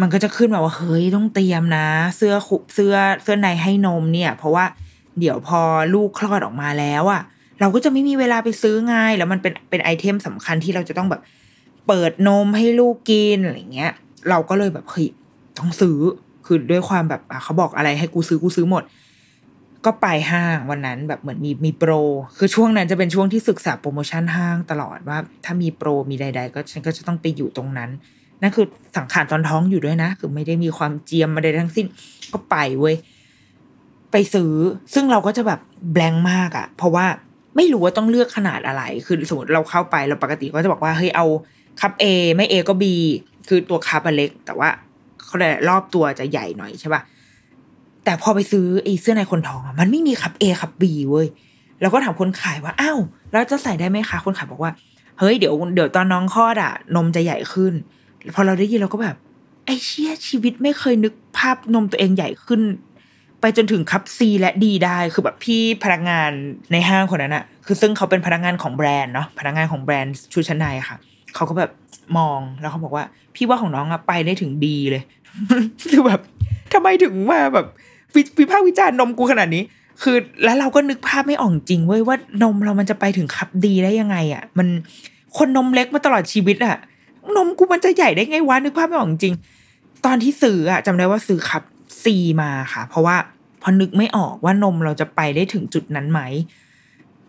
[0.00, 4.64] มันก็จะขึ้นมาว่าเฮ้ยต้องเตรียมนะ เสื้อคุเสื้อเสื้อในให้นมเนี่ย เพราะว่า
[5.18, 5.60] เดี๋ยวพอ
[5.94, 7.22] ลูกคลอดออกมาแล้วอะ
[7.60, 11.20] เราก็จะไม่มีเวลาไปซื้อไงแล้วมันเป็นเป็น item สำคัญที่เราจะต้องแบบ
[11.88, 13.92] เปิดนมให้ลูกกินอะไรเงี้ย
[14.30, 15.08] เราก็เลยแบบเฮ้ย
[15.58, 15.98] ต้องซื้อ
[16.46, 18.82] คือด้วยความแบบอะเขาบอกอะไรให้กูซื้อกูซื้อหมด
[19.84, 21.92] ก็ไปห้างวันนั้นแบบเหมือนมีมีโปร
[22.38, 27.90] คือช่วงนั้นจะเป็นช่วงที่ศึกษาโปรโมชั่นห้างตลอดว่า ถ้ามีโปรมีใด ๆ ก็ฉันก็จะต้องไปอยู่ตรงนั้น
[28.42, 31.86] นั่นคือสังขารตอนท้องอยู่ด้วยนะ คือไม่ได้มีความเจียมมาใดทั้งสิ้น
[32.32, 32.96] ก็ไปเว้ย
[34.12, 34.52] ไปซื้อ
[34.94, 35.60] ซึ่งเราก็จะแบบ
[35.92, 37.06] แบงค์มากอะเพราะว่า
[37.56, 41.26] ไม่รู้ว่าต้องเลือกขนาดอะไร คือสมมติเราเข้าไปเราปกติก็จะบอกว่าเฮ้ยเอา
[41.80, 42.04] คัพ A
[42.36, 42.84] ไม่ A ก็ B
[43.48, 44.68] คือตัวคัพอะเล็ก แต่ว่า
[45.24, 47.02] เขาเลยรอบตัวจะใหญ่หน่อยใช่ป่ะ
[48.04, 51.26] แต่พอไปซื้อไอ้เสื้อในคนท้องอะมันไม่มีคัพ A คัพ B เว้ย
[51.80, 52.98] แล้วก็ถามคนขายว่าอ้าว
[53.32, 54.72] แล้วจะใส่ได้ไหมคะคนขายบอกว่า
[55.18, 57.72] เฮ้ยเดี๋ยวเดี๋ยวตอนน้องคลอดอะนมจะใหญ่ขึ้น
[58.34, 59.16] พอเราได้ยินเราก็แบบ
[59.64, 62.62] ไอ้เชี่ยชีวิตไม่เคยนึกภาพนมตัวเองใหญ่ขึ้น
[63.40, 66.30] ไปจนถึงคัพ C และ D ได้คือแบบพี่พนักงาน
[66.72, 71.70] ในห้างคนนั้นอะคือซึ่งเขาเป็นพนักงานของแบรนด์เนาะพนักงานของแบรนด์ชุดชั้นในค่ะเเขาก็แบบ
[72.18, 75.02] มองแล้วเขาบอกว่า พี่ว่าของน้องอะไปได้ถึง D เลย
[75.90, 76.20] คือแบบ
[76.72, 77.66] ทำไมถึงมาแบบ
[78.38, 79.62] วิพากษ์วิจารณ์นมกูขนาดนี้
[80.02, 84.68] คือแล้วเราก็นึกภาพไม่ออกจริงเว้ยว่านมเรามันจะไปถึงคับดีได้ยังไงอะมัน
[85.36, 86.76] คนนมเล็กมาตลอดชีวิตอะ
[87.36, 89.34] นมกูมันจะใหญ่ได้ไงวะนึกภาพไม่ออกจริง
[90.04, 91.62] ตอนที่ซื้ออะ่ะจำได้ว่าซื้อคับ
[92.02, 93.16] ซีมาค่ะ เพราะว่า
[93.62, 96.20] พอนึกไม่ออกว่านมเราจะไปได้ถึงจุดนั้นไหม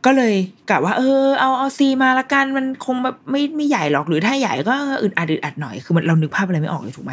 [0.06, 0.34] ก็เลย
[0.70, 7.12] กะว่าเออเอาเอาซีมาละกันมันคงแบบไม่ไม่ใหญ่หรอกหรือถ้าใหญ่ก็อึดอัดอึดอัดหน่อยคือมันเรานึกภาพอะไรไม่ออกเลยถูกไหม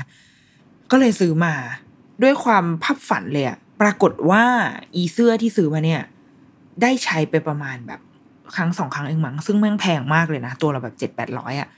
[0.91, 1.55] ก็เลยซื้อมา
[2.23, 4.45] ด้วยความภาพฝันเลยอะปรากฏว่า
[4.95, 6.03] อีเสื้อที่ซื้อมาเนี่ย
[6.83, 8.01] ได้ใช้ไปประมาณแบบ
[8.57, 11.69] ครั้งสองครั้งเองมั้งซึ่งแม่งแพงมากเลยนะ ตัวเราแบบเจ็ดแปดร้อยอะ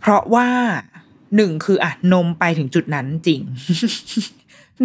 [0.00, 0.46] เพราะว่า
[1.36, 3.40] หนึ่งคืออะนมไปถึงจุดนั้นจริง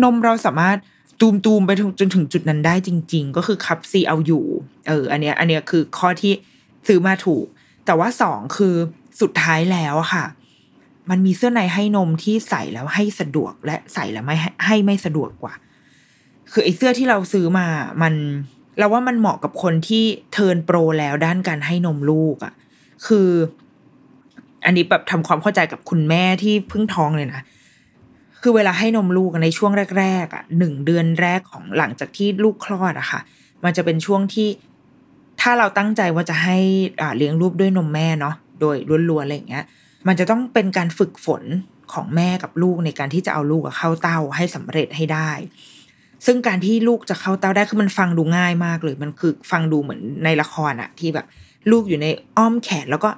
[0.03, 0.77] นมเราสามารถ
[1.23, 4.45] ตูมตูมๆไปจนถึงจุดนั้นได้จริง ๆ ก็คือคับซีเอาอยู่
[4.87, 6.33] เออ อันเนี้ย อันเนี้ยคือข้อที่
[6.87, 7.45] ซื้อมาถูก
[7.85, 8.75] แต่ว่าสองคือ
[9.21, 10.25] สุดท้ายแล้วอะค่ะ
[11.09, 15.53] มันมีเสื้อในให้นมที่ใส่แล้วให้สะดวกและใส่แล้วไม่ให้ไม่สะดวกกว่า
[16.51, 17.67] คือไอ้เสื้อที่เราซื้อมา
[18.01, 18.13] มัน
[18.77, 22.53] เราว่ามันเหมาะกับคนที่เทิร์นโปรแล้วด้านการให้นมลูกอะ่ะ
[23.07, 23.29] คือ
[24.65, 27.41] อันนี้แบบทำความเข้าใจกับคุณแม่ที่เพิ่งท้องเลยนะ
[28.43, 33.19] คือเวลาให้นมลูกในช่วงแรกๆอะหนึ่งเดือนแรกของหลังจากที่ลูกคลอดอะค่ะ
[33.63, 34.47] มันจะเป็นช่วงที่
[35.41, 36.57] ถ้าเราตั้งใจว่าจะให้
[37.01, 38.75] อ่าเลี้ยงลูกด้วยนมแม่เนาะโดย
[39.09, 39.65] ล้วนๆอะไรอย่างเงี้ย
[40.07, 41.43] มันจะต้องเป็นการฝึกฝน
[41.93, 45.31] ของแม่กับลูกในการที่จะเอาลูกเข้าเต้าให้สำเร็จให้ได้
[46.25, 51.25] ซึ่งการที่ลูกจะเข้าเต้าได้คือมันฟังดูง่ายมากเลย มันคือฟังดูเหมือนในละครอะที่แบบ
[51.71, 53.09] ลูกอยู่ในอ้อมแขนแล้วก็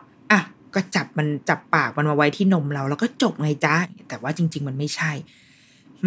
[0.76, 3.76] ก็จับมันจับปากมันมาไว้ที่นมเรา แล้วก็จบไงจ้า
[4.08, 5.12] แต่ว่าจริง ๆ มันไม่ใช่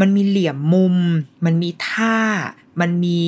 [0.01, 0.97] มันมีเหลี่ยมมุม
[1.45, 2.17] มันมีท่า
[2.81, 3.19] มันมี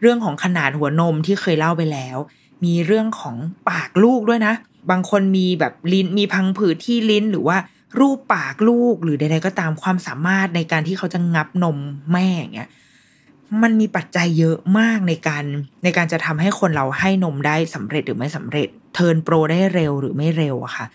[0.00, 2.16] เรื่องของขนาดหัวนมที่เคยเล่าไปแล้ว
[2.64, 3.36] มีเรื่องของ
[3.70, 4.54] ปากลูกด้วยนะ
[4.90, 7.56] บางคนมีแบบลิ้นมีพังผืดที่ลิ้นหรือว่า
[8.00, 11.78] รูปปากลูกหรือใดๆก็ตามความสามารถในการที่เขาจะงับนม
[12.12, 12.68] แม่อย่างเงี้ย
[13.62, 15.44] มันมีปัจจัยเยอะมากในการ
[15.84, 20.86] ในการจะทำให้คนเราให้นมได้สำเร็จหรือไม่สำเร็จ เทิร์นโปรได้เร็วหรือไม่เร็วอะค่ะ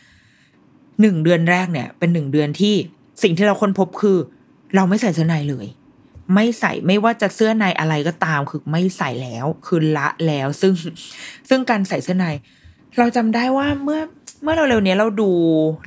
[1.02, 2.76] หนึ่งเดือนแรกเนี่ย เป็นหนึ่งเดือนที่
[3.24, 4.18] สิ่งที่เราค้นพบคือ
[4.76, 5.68] เราไม่ใส่เสื้อในเลย
[6.34, 10.74] ไม่ใส่ไม่ว่าจะเสื้อในอะไรก็ตามคือไม่ใส่แล้วคือละแล้วซึ่ง
[11.50, 12.28] ซึ่งการใส่เสื้อใน
[12.98, 14.02] เราจำได้ว่าเมื่อ
[14.44, 15.32] เมื่อเราเร็วนี้เราดู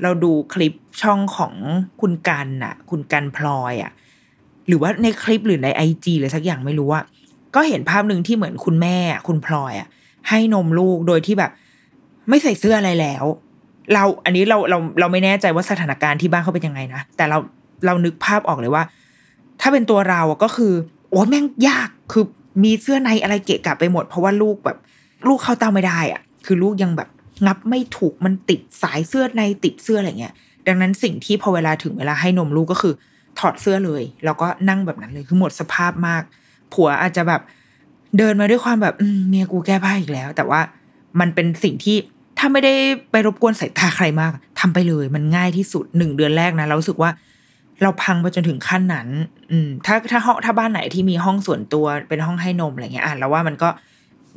[0.02, 1.54] เราดูคลิปช่องของ
[2.00, 3.92] คุณกันน่ะ คุณกันพลอยอะ
[4.68, 7.00] หรือว่าในคลิปหรือในไอจีหรือสักอย่างไม่รู้ว่า
[7.54, 8.96] ก็เห็นภาพหนึ่งที่เหมือนคุณแม่
[9.28, 9.88] คุณพลอยอะ
[10.28, 11.50] ให้นมลูกโดยที่แบบ
[12.28, 13.24] ไม่ใส่เสื้ออะไรแล้ว
[13.92, 17.38] เราอันนี้เราเราเราไม่แน่ใจว่าสถานการณ์ที่บ้านเขาเป็นยังไงนะแต่เรา
[17.86, 18.84] เรานึกภาพออกเลยว่า
[19.60, 20.72] ถ้าเป็นตัวเราก็คือ
[21.10, 22.24] โอ้แม่งยากคือ
[22.64, 24.78] มีเสื้อในอะไรเกะกะไปหมด เพราะว่าลูกแบบ
[25.28, 27.08] ลูกเข้าเตาไม่ได้อะคือลูกยังแบบ
[27.46, 30.34] งับไม่ถูกมันติดสายเสื้อในติดเสื้ออะไรเงี้ย
[30.66, 32.94] ดังนั้นสิ่งที่พอเวลาถึงเวลาให้นมลูกก็คือ
[33.38, 36.22] ถอดเสื้อเลย แล้วก็นั่งแบบนั้นเลยคือหมดสภาพมาก
[36.72, 37.42] ผัวอาจจะแบบ
[38.18, 38.94] เดินมาด้วยความแบบ
[39.28, 40.60] เมียกูแก้ผ้าอีกแล้ว แต่ว่า
[41.20, 41.96] มันเป็นสิ่งที่
[42.38, 42.74] ถ้าไม่ได้
[43.10, 47.10] ไปรบกวนสายตาใครมากทำไปเลย มันง่ายที่สุดหนึ่งเดือนแรกนะเราสึกว่า
[47.82, 49.08] เราพังไปจนถึงขั้นนั้น
[49.50, 53.68] อืม ถ้าถ้าห้องถ้าบ้านไหนที่มีห้องส่วนตัวเป็นห้องให้นมอะไรเงี้ยอะเราว่ามันก็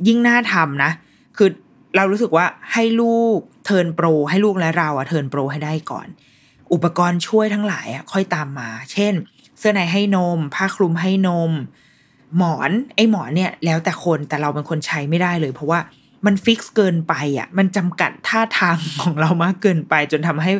[0.06, 0.90] ยิ่งน่าทำนะ
[1.36, 1.48] คือ
[1.96, 6.08] เรารู้สึกว่าให้ลูก turn pro ให้ลูกและเราอะ turn pro ให้ได้ก่อน
[6.72, 9.14] อุปกรณ์ช่วยทั้งหลายอะค่อยตามมา เช่น
[9.58, 11.50] เสื้อในให้นม ผ้าคลุมให้นม
[12.36, 15.80] หมอนไอ้หมอนเนี่ยแล้วแต่คนแต่เราเป็นคนใช้ไม่ได้เลย เพราะว่า
[16.26, 20.52] มัน fix เกินไปอะ มันจำกัดท่าทางของเรามากเกินไป จนทำให้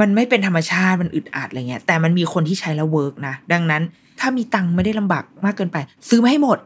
[0.00, 3.82] มันไม่เป็นธรรมชาติมันอึดอัดอะไรเงี้ย แต่มันมีคนที่ใช้แล้ว work นะ ดังนั้น
[4.20, 5.76] ถ้ามีตังค์ไม่ได้ลำบากมากเกินไป
[6.08, 6.58] ซื้อมาให้หมด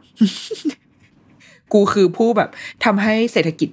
[1.72, 2.50] กูคือผู้แบบ
[2.84, 3.68] ทำให้เศรษฐกิจ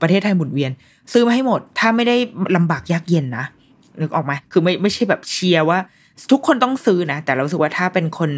[0.00, 0.70] ประเทศไทยหมุนเวียน
[1.12, 2.16] ซื้อมาให้หมด ถ้าไม่ได้
[2.56, 3.44] ลำบากยากเย็นนะ
[4.00, 5.78] นึกออกไหมคือไม่ไม่ใช่แบบเชียร์ว่า
[6.32, 8.30] ทุกคนต้องซื้อนะ แต่เราสึกว่าถ้าเป็นคน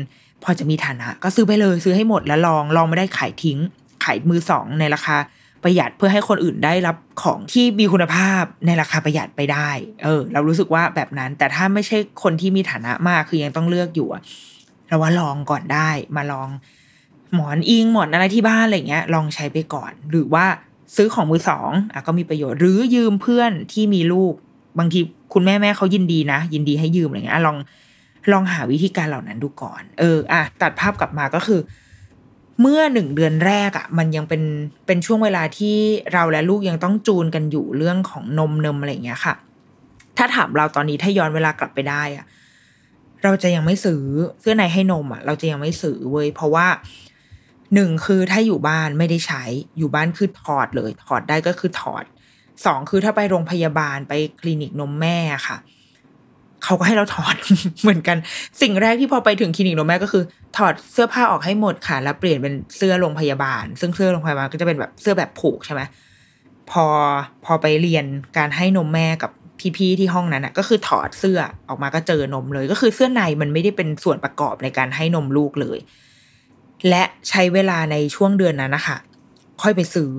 [0.44, 3.58] พอจะมีฐานะ ก็ซื้อไปเลยซื้อให้หมดแล้วลองลองไม่ได้ขายทิ้ง
[4.04, 5.16] ขายมือสองในราคา
[5.62, 9.70] ประหยัดเพื่อให้คนอื่นได้รับของที่มีคุณภาพในราคาประหยัดไปได้
[10.04, 14.08] เออ เรารู้สึกว่าแบบนั้น แต่ถ้าไม่ใช่คนที่มีฐานะมากคือยังต้องเลือกอยู่
[14.88, 16.48] เราว่าลองก่อนได้มาลอง
[17.34, 20.46] หมอนอิงหมอนอะไรที่บ้านอะไรเงี้ย ลองใช้ไปก่อน หรือว่า
[20.96, 24.34] ซื้อของมือสองอะก็มีประโยชน์หรือยืมเพื่อนที่มีลูก
[24.78, 25.00] บางที
[25.32, 27.56] คุณแม่แม่เขายินดีนะ ยินดีให้ยืมอะไรเงี้ยลอง
[28.32, 31.60] ลองหาวิธีการเหล่านั้นดูก่อน เอออะตัดภาพกลับมาก็คือ
[32.60, 34.42] เมื่อหนึ่งเดือนแรกอะ่ะ มันยังเป็น
[34.86, 35.76] เป็นช่วงเวลาที่
[36.12, 39.34] เราและลูกยังต้องจูนกันอยู่เรื่องของนมนมอะไรเงี้ยค่ะ
[40.16, 42.26] ถ้าถามเราตอนนี้ถ้าย้อนเวลากลับไปได้อะ่ะ
[43.24, 44.02] เราจะยังไม่ซื้อ
[44.40, 46.66] เสื้อในให้นมอะ่ะ เราจะยังไม่ซื้อเว้ยเพราะว่า
[47.74, 49.42] หนึ่งคือถ้าอยู่บ้านไม่ได้ใช้
[49.78, 52.04] อยู่บ้านคือถอดเลย ถอดได้ก็คือถอด
[52.64, 55.18] สองคือถ้าไปโรงพยาบาลไปคลินิกนมแม่
[55.48, 55.56] ค่ะ
[56.64, 57.36] เขาก็ให้เราถอด
[57.82, 58.16] เหมือนกัน
[58.62, 60.24] สิ่งแรกที่พอไปถึงคลินิกนมแม่ก็คือ
[60.56, 65.82] ถอดเสื้อผ้าออกให้หมดค่ะ แล้วเปลี่ยนเป็นเสื้อโรงพยาบาล ซึ่งเสื้อโรงพยาบาลก็จะเป็นแบบเสื้อแบบผูกใช่ไหม
[66.70, 66.84] พอ
[67.44, 68.04] พอไปเรียน
[68.38, 69.30] การให้นมแม่กับ
[69.76, 75.78] พี่ๆที่ห้องนั้นอะ ก็คือถอดเสื้อออกมาก็เจอนมเลย ก็คือเสื้อในมันไม่ได้เป็นส่วนประกอบในการให้นมลูกเลย
[76.88, 78.96] และใช้เวลาในช่วงเดือนนั้นนะคะ
[79.62, 80.12] ค่อยไปซื้อ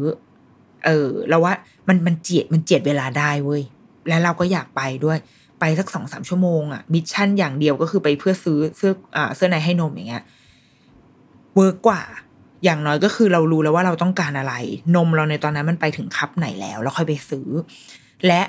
[0.86, 1.54] เออแล้วว่า
[1.88, 3.62] มันมันเจียดมันเจียดเวลาได้เว้ย
[4.10, 5.18] แล้วเราก็อยากไปด้วย
[5.60, 10.24] ไปสักสองสามชั่วโมงอะมิชชั่นอย่างเดียวก็คือไปเพื่อซื้อเสื้ออ่าเสื้อในให้นมอย่างเงี้ย
[11.56, 12.02] work กว่า
[12.64, 14.54] อย่างน้อยก็คือเรารู้แล้วว่าเราต้องการอะไร
[14.96, 17.48] นมเราในตอนนั้นมันไปถึง cup ไหนแล้ว แล้วค่อยไปซื้อ
[18.28, 18.42] และ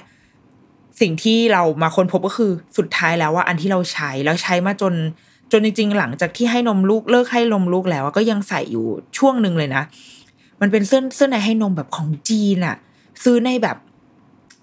[1.00, 4.94] สิ่งที่เรามาค้นพบก็คือสุดท้ายแล้วว่าอันที่เราใช้แล้วใช้มาจน
[5.52, 8.86] จนจริงๆ หลังจากที่ให้นมลูกเลิกให้นมลูกแล้วก็ยังใส่อยู่
[9.18, 9.82] ช่วงหนึ่งเลยนะ
[10.62, 12.76] มันเป็นเสื้อเสื้อในให้นมแบบของจีนอะ
[13.24, 13.76] ซื้อในแบบ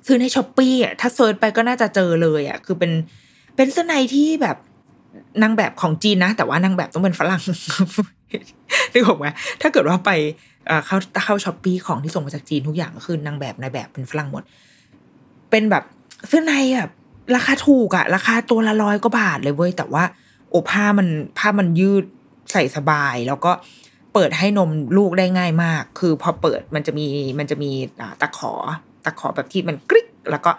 [0.08, 2.92] ซื้อในช้อปปี้อะถ้า search ไปก็น่าจะเจอเลยอะคือเป็น
[3.56, 4.58] เป็นเสื้อในที่แบบ
[5.42, 7.42] นางแบบของจีนนะ แต่ว่านางแบบต้องเป็นฝรั่ง
[8.94, 9.26] นึกออกไหม
[9.62, 10.12] ถ้าเกิดว่าไป
[10.86, 14.44] เข้าเข้าช้อปปี้ของที่ส่งมาจากจีนทุกอย่างก็คือนางแบบนายแบบเป็นฝรั่งหมด
[15.50, 15.84] เป็นแบบ
[16.28, 16.92] เสื้อในแบบ
[17.36, 20.04] ราคาถูกอะราคาตัวละร้อยกว่าบาทเลยเว้ยแต่ว่า
[20.50, 21.08] โอผ้ามัน
[21.38, 22.04] ผ้ามันยืด
[22.52, 23.52] ใส่สบาย แล้วก็
[24.14, 27.06] เปิดให้นมลูกได้ง่ายมาก คือพอเปิดมันจะมี
[27.40, 27.72] มันจะมี
[28.22, 28.54] ตะขอ
[29.06, 30.52] ตะขอแบบที่มันกริ๊กแล้วก็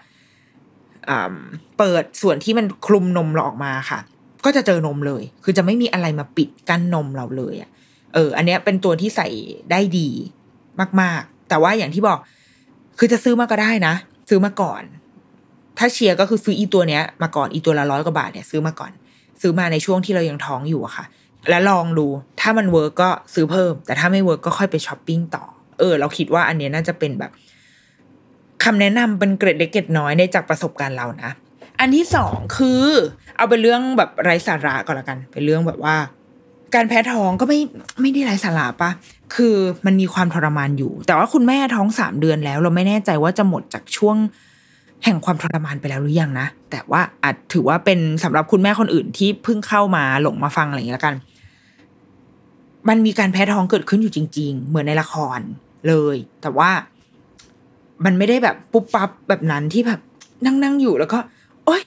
[1.77, 3.99] เปิดส่วนที่มันคลุมนมเราออกมาค่ะ
[4.45, 7.69] ก็จะเจอนมเลย คือจะไม่มีอะไรมาปิดกั้นนมเราเลยอะ
[8.13, 9.27] เออ อันเนี้ยเป็นตัวที่ใส่
[9.71, 10.09] ได้ดี
[11.01, 12.19] มาก ๆ แต่ว่าอย่างที่บอก
[12.97, 13.93] คือจะซื้อมาก็ได้นะ
[14.29, 14.83] ซื้อมาก่อน
[15.77, 18.91] ถ้าเชียร์ก็คือซื้ออีตัวเนี้ย มาก่อนอีตัวละร้อยกว่าบาทเนี่ยซื้อมาก่อน
[19.41, 21.05] ซื้อมาในช่วงที่เรายังท้องอยู่อะค่ะ
[21.49, 22.07] แล้วลองดู
[22.41, 25.43] ถ้ามัน work ก็ซื้อเพิ่ม แต่ถ้าไม่ work ก็ค่อยไปช้อปปิ้งต่อ
[25.79, 27.31] เออ เราคิดว่าอันเนี้ยน่าจะเป็นแบบ
[28.63, 31.31] คำแนะนำเป็นเกร็ดเล็กเกร็ดน้อยในจากประสบการณ์เรานะ
[31.79, 32.85] อันที่สองคือ
[33.35, 35.95] เอาเป็นเรื่องแบบไร้สาระก่อนละกัน เป็นเรื่องแบบว่า
[36.75, 37.59] การแพ้ท้องก็ไม่
[38.01, 38.91] ไม่ได้ไร้สาระปะ
[39.35, 44.17] คือมันมีความทรมานอยู่ แต่ว่าคุณแม่ท้องสามเดือนแล้ว เราไม่แน่ใจว่าจะหมดจากช่วง
[45.03, 51.15] แห่งความทรมานไปแล้วหรือยังนะ แต่ว่าอาจถือว่าเป็นสำหรับคุณแม่คนอื่นที่เพิ่งเข้ามาหลงมาฟังอะไรอย่างนี้แล้วกัน
[52.89, 55.39] มันมีการแพ้ท้องเกิดขึ้นอยู่จริง ๆ เหมือนในละคร
[55.87, 56.71] เลย แต่ว่า
[58.05, 59.99] มันไม่ได้แบบปุ๊บปั๊บแบบนั้นที่แบบ
[60.45, 61.19] นั่งนั่งอยู่แล้วก็
[61.65, 61.81] โอ๊ย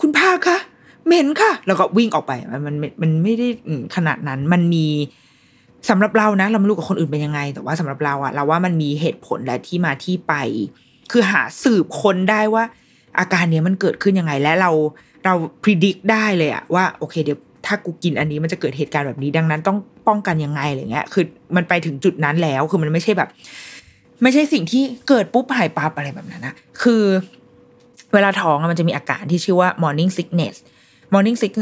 [0.00, 0.58] คุณพาคะ
[1.06, 3.48] เหม็นค่ะ แล้วก็วิ่งออกไป มันมันมันไม่ได้
[3.96, 4.86] ขนาดนั้น มันมี
[5.90, 10.34] สำหรับเรานะ เราไม่รู้กับคนอื่นเป็นยังไง แต่ว่าสำหรับเราอะเราว่ามันมีเหตุผลและที่มาที่ไป
[11.10, 12.64] คือหาสืบคนได้ว่า
[13.18, 14.70] อาการเนี้ยมันเกิดขึ้นยังไง และเรา
[15.24, 21.24] เราพิจิตรได้เลยอะว่าโอเคเดี๋ยวถ้ากูกินอันนี้มันจะเกิดเหตุการณ์แบบนี้ดังนั้น ต้อง ป้องกันยังไงอะไรเงี้ย คือ
[21.56, 23.28] มันไปถึงจุดนั้นแล้ว คือมันไม่ใช่แบบ
[24.22, 27.02] ไม่ใช่สิ่งที่เกิดปุ๊บหายปั๊บอะไรแบบนั้นนะ คือ
[28.12, 30.54] เวลาท้องมันจะมีอาการที่ชื่อว่า morning sickness
[31.14, 31.52] morning sick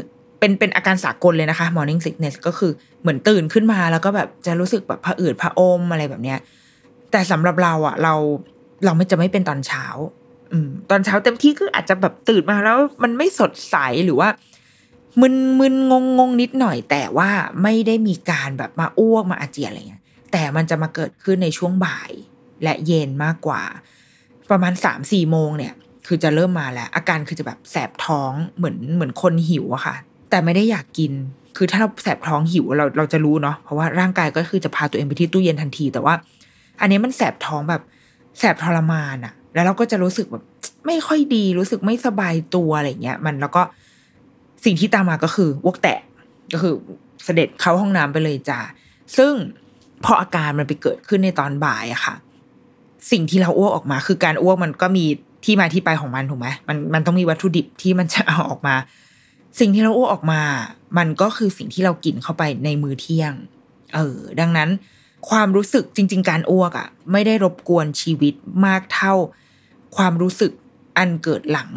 [0.40, 6.38] เป็นเป็นอาการสากลเลยนะคะ morning sickness ก็คือเหมือนตื่นขึ้นมาแล้วก็แบบจะรู้สึกแบบผะอืดผะอมอะไรแบบเนี้ย
[7.12, 8.14] แต่สำหรับเราอะเรา
[8.84, 9.84] เราไม่จะไม่เป็นตอนเช้า
[10.52, 14.28] อืม ตอนเช้าเต็มที่ก็อาจจะแบบตื่นมาแล้วมันไม่สดใสหรือว่า
[15.20, 17.30] มึนมึนงงงงนิดหน่อย แต่ว่า
[17.62, 20.02] ไม่ได้มีการแบบมาอ้วกมาอาเจียนอะไรเงี้ย
[20.32, 22.10] แต่มันจะมาเกิดขึ้นในช่วงบ่าย
[22.62, 23.62] และเย็นมากกว่า
[24.50, 25.74] ประมาณสามสี่โมงเนี่ย
[26.06, 29.94] คือจะเริ่มมาแล้ว อาการคือจะแบบแสบท้องเหมือนเหมือนคนหิวอะค่ะ
[30.30, 31.12] แต่ไม่ได้อยากกิน
[31.56, 36.14] คือถ้าเราแสบท้องหิวเราเราจะรู้เนาะเพราะว่าร่างกายก็คือจะพาตัวเองไปที่ตู้เย็นทันที แต่ว่า
[36.80, 37.82] อันนี้มันแสบท้องแบบ
[38.38, 40.44] แสบทรมานอะแล้วเราก็จะรู้สึกแบบ
[40.86, 43.62] ไม่ค่อยดีรู้สึกไม่สบายตัวอะไรเงี้ย มันแล้วก็
[44.64, 46.02] สิ่งที่ตามมาก็คือวกแตก
[46.52, 46.74] ก็คือ
[47.24, 48.60] เสด็จเข้าห้องน้ำไปเลยจ้า
[49.16, 49.32] ซึ่ง
[50.04, 52.14] พออาการมันไปเกิดขึ้นในตอนบ่ายอะค่ะ
[53.10, 55.04] สิ่งที่เราอ้วกออกมา คือการอ้วกมันก็มี
[55.44, 58.74] ที่มาที่ไปของมันถูกไหมมันมันต้องมีวัตถุดิบที่มันจะเอาออกมา
[59.60, 60.42] สิ่งที่เราอ้วกออกมา
[60.98, 63.32] มันก็คือสิ่งที่เรากินเข้าไปในมื้อเที่ยง
[63.94, 64.70] เออ ดังนั้น
[65.30, 68.34] ความรู้สึกจริง ๆ การอ้วกอะ ไม่ได้รบกวนชีวิต
[68.66, 69.14] มากเท่า
[69.96, 70.52] ความรู้สึก
[70.98, 71.70] อันเกิดหลัง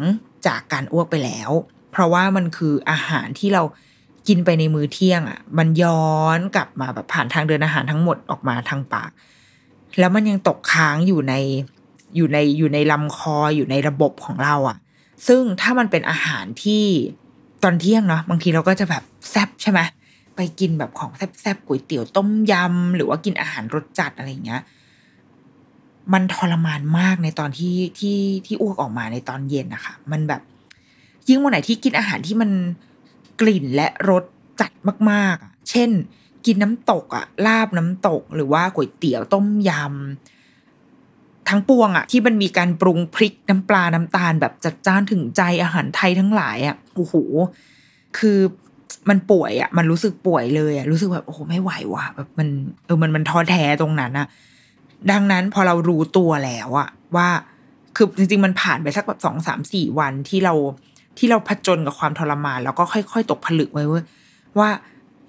[0.46, 1.50] จากการอ้วกไปแล้ว
[1.90, 3.62] เพราะว่ามันคืออาหารที่เรา
[4.28, 9.10] กินไปในมื้อเที่ยงอะมันย้อนกลับมาแบบผ่านทางเดินอาหารทั้งหมดออกมาทางปาก
[9.98, 11.34] แล้วมันยังตกค้างอยู่ใน
[12.16, 14.76] อยู่ในอยู่ในลำคออยู่ในระบบของเราอะ่ะ
[15.28, 16.84] ซึ่งถ้ามันเป็นอาหารที่
[17.62, 19.80] ตอนเที่ยงเนาะบางทีเราก็จะแบบแซบใช่ไหม
[20.36, 24.62] ไปกินแบบของแซบๆก๋วยเตี๋ยวต้มยำหรือว่ากินอาหารรสจัดอะไรเงี้ย
[26.12, 30.42] มันทรมานมากในตอนที่ที่ที่อ้วกออกมาในตอนเย็นนะคะ มันแบบ
[31.30, 32.50] ยิ่งวันไหนที่กินอาหารที่มัน
[33.40, 34.24] กลิ่นและรส
[34.60, 34.72] จัด
[35.10, 35.90] มากๆ เช่น
[36.46, 47.14] กินน้ำตกอะลาบน้ำตกหรือว่าก๋วยเตี๋ยวต้มยำทั้งปวงอะที่มันมีการปรุงพริกน้ำปลาน้ำตาล แบบจัดจ้านถึงใจอาหารไทยทั้งหลายอะโอ้โห
[48.18, 48.38] คือ
[49.08, 52.48] มันป่วยอะมันรู้สึกป่วยเลยอะรู้สึกแบบโอ้โหไม่ไหวว่ะแบบมัน
[52.84, 54.26] เออมันมันท้อแท้ตรงนั้นอะ
[55.10, 57.28] ดังนั้นพอเรารู้ตัวแล้วอะว่า
[57.96, 60.54] คือจริงๆมันผ่านไปสักแบบสองสามสี่วันที่เรา
[61.20, 63.84] ที่เราผจญกับความทรมาน แล้วก็ค่อย ๆ ตกผลึกไว้
[64.58, 64.70] ว่า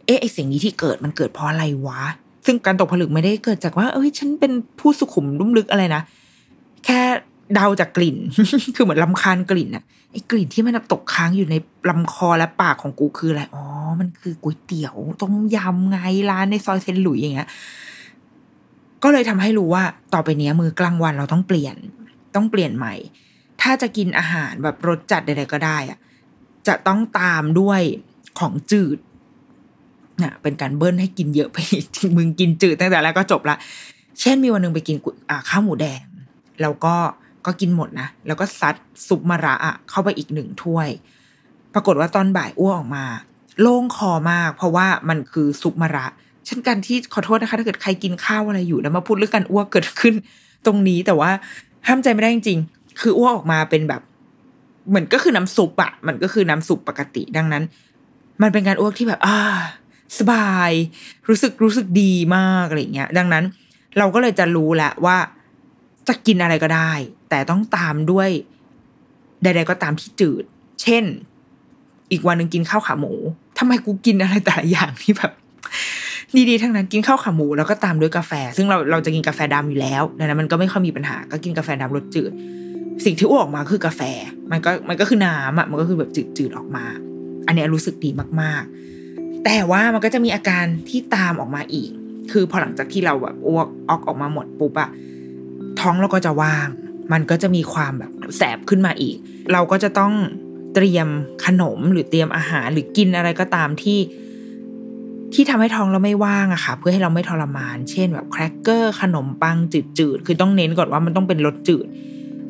[0.06, 2.01] เอ๊ะไอสิ่งนี้ที่เกิดมันเกิดเพราะอะไรวะ
[2.45, 6.01] ซึ่งการตกผลึกไม่ได้เกิดจากว่า เอ้ย ฉันเป็นผู้สุขุมลุ่มลึกอะไรนะ
[6.86, 7.01] แค่
[7.54, 8.17] เดาจากกลิ่น
[8.75, 11.56] คือเหมือนลำคาญกลิ่นอะไอ้กลิ่นที่มันตกค้างอยู่ใน
[11.89, 13.65] ลำคอและปากของกูคืออะไร อ๋อ
[13.99, 15.97] มันคือก๋วยเตี๋ยวต้มยำไง
[16.32, 17.49] ร้านในซอยเซนหลุยอย่างเงี้ย
[19.04, 21.75] ก็เลยทำให้รู้ว่า ต่อไปนี้มือกลางวันเราต้องเปลี่ยน
[22.36, 22.93] ต้องเปลี่ยนใหม่
[23.62, 26.00] ถ้าจะกินอาหารแบบรสจัดใดๆก็ได้อะ
[26.67, 27.82] จะต้องตามด้วย
[28.39, 28.97] ของจืด
[30.21, 31.58] น่ะเป็นการเบิ้ลให้กินเยอะไป
[32.17, 33.56] มึงกินจืดตั้งแต่แรกก็จบละ
[34.19, 34.97] เช่นมีวันหนึ่งไปกิน
[35.50, 36.01] ข้าวหมูแดง
[36.62, 36.95] แล้วก็
[37.45, 38.76] ก็กินหมดนะ แล้วก็ซัด
[39.07, 40.89] ซุปมะระอะเข้าไปอีกหนึ่งถ้วย
[41.74, 43.05] ปรากฏว่าตอนบ่ายอ้วกออกมา
[43.62, 46.05] โล่งคอมาก เพราะว่ามันคือซุปมะระ
[46.45, 50.14] เช่นกันที่ขอโทษนะคะ ถ้าเกิดใครกินข้าวอะไรอยู่แล้วมาพูดเรื่องการอ้วกเกิดขึ้น
[50.66, 51.32] ตรงนี้แต่ว่า
[51.88, 52.59] ห้ามใจไม่ได้จริง
[53.00, 54.02] คืออ้วกออกมาเป็นแบบ
[54.89, 57.64] เหมือนก็คือน้ำซุปอะมันก็คือน้ำซุปปกติดังนั้น
[58.42, 59.38] มันเป็นการอ้วกที่แบบ อ่า
[60.20, 60.72] สบาย
[61.30, 63.44] รู้สึกรู้สึกดีมากอะไรเงี้ย ดังนั้น
[63.98, 65.18] เราก็เลยจะรู้แหละว่า
[66.08, 66.92] จะกินอะไรก็ได้
[67.30, 68.30] แต่ต้องตามด้วย
[69.44, 70.44] ใด ๆ ก็ตามที่จืด
[70.82, 71.04] เช่น
[72.12, 73.14] อีกวันหนึ่งกินข้าวขาหมู
[73.58, 75.32] ทำไมกูกินอะไรแต่ละอย่างที่แบบ
[76.50, 82.32] ดีๆทั้งนั้นกินข้าวขาหมูแล้วก็ตามด้วยกาแฟ ซึ่งเราเราจะกินกาแฟดำอยู่แล้วดังนั้นมันก็ไม่ค่อยมีปัญหาก็กินกาแฟดำรสจืด
[83.06, 84.02] สิ่งที่อ้วกออกมาคือกาแฟ
[84.52, 86.86] มันก็มันก็คือน้ำอะมันก็คือแบบจืดๆออกมา
[87.47, 88.10] อันนี้รู้สึกดี
[88.41, 91.89] มากๆ แต่ว่ามันก็จะมีอาการที่ตามออกมาอีก
[92.32, 94.89] คือพอหลังจากที่เราแบบอ้วกออกออกมาหมดปุ๊บอะ
[95.80, 96.68] ท้องเราก็จะว่าง
[97.12, 99.16] มันก็จะมีความแบบแสบขึ้นมาอีก
[99.54, 100.14] เราก็จะต้อง
[100.74, 101.08] เตรียม
[101.45, 103.99] ขนมหรือเตรียมอาหารหรือกินอะไรก็ตามที่
[105.34, 109.58] ที่ทำให้ท้องเราไม่ว่างอะค่ะ เพื่อให้เราไม่ทรมาน เช่นแบบแครกเกอร์ขนมปัง
[109.97, 111.88] จืดๆ คือต้องเน้นก่อนว่ามันต้องเป็นรสจืด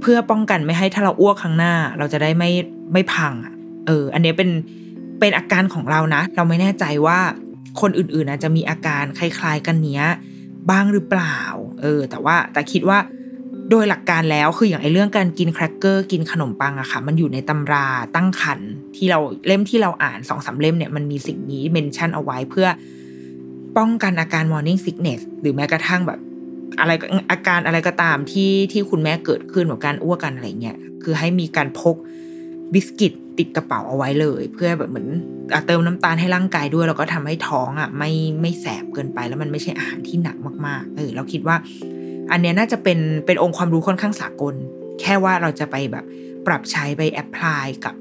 [0.01, 2.49] เพื่อป้องกันไม่ให้ถ้าเราอ้วกข้างหน้า เราจะได้ไม่
[2.93, 3.53] ไม่พังอะ
[3.87, 4.49] เออ อันนี้เป็น
[5.19, 7.19] เป็นอาการของเรานะ เราไม่แน่ใจว่า
[7.81, 10.03] คนอื่นๆอาจจะมีอาการคล้าย ๆ กันเนี้ย
[10.71, 11.37] บ้างหรือเปล่า
[11.81, 12.99] เออ แต่ว่าแต่คิดว่า
[13.69, 18.59] โดยหลักการแล้วคืออย่างไอ้เรื่องการกินแครกเกอร์กินขนมปังอะค่ะ มันอยู่ในตำราตั้งครรภ์
[18.95, 22.67] ที่เราเล่มที่เราอ่านสองสามเล่มเนี่ยมันมีสิ่งนี้ mention เอาไว้เพื่อ
[23.77, 26.19] ป้องกันอาการ morning sickness หรือแม้กระทั่งแบบ
[26.79, 26.91] อะไร
[27.31, 31.95] อาการอะไรก็ตามที่ที่คุณแม่เกิดขึ้นแบบการอ้วกกันอะไรเงี้ยคือให้มีการพก
[32.73, 35.07] บิสกิตติดกระเป๋าเอาไว้เลย เพื่อแบบเหมือน
[35.67, 38.11] เติมน้ำตาลให้ร่างกายด้วย แล้วก็ทำให้ท้องอะไม่
[38.41, 41.55] ไม่แสบเกินไปแล้วมันไม่ใช่อาหารที่หนักมากๆเออเราคิดว่า
[42.31, 44.55] อันเนี้ยน่าจะเป็นเป็นองค์ความรู้ค่อนข้างสากล
[45.01, 46.05] แค่ว่าเราจะไปแบบ
[46.45, 47.95] ปรับใช้ไป apply กับ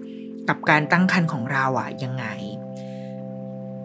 [0.48, 2.26] กับการตั้งครรภ์ของเราอะยังไง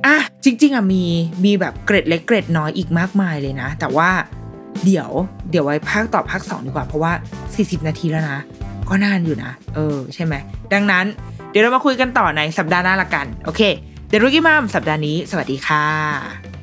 [0.06, 1.04] อะจริง ๆอะมี
[1.46, 4.10] มีแบบเกร็ดเล็กเกร็ดน้อยอีกมากมายเลยนะ แต่ว่า
[4.84, 5.10] เดี๋ยว
[5.52, 7.12] เดี๋ยวไว้ภาคต่อภาคสองดีกว่า เพราะว่า
[7.50, 8.40] 40 นาทีแล้วนะ
[8.90, 10.34] ก็นานอยู่นะ เออ ใช่ไหม
[10.74, 11.06] ดังนั้น
[11.50, 13.62] เดี๋ยวเรามาคุยกันต่อในสัปดาห์หน้าละกัน โอเค
[14.10, 16.55] เดรุกี้มัมสัปดาห์นี้ สวัสดีค่ะ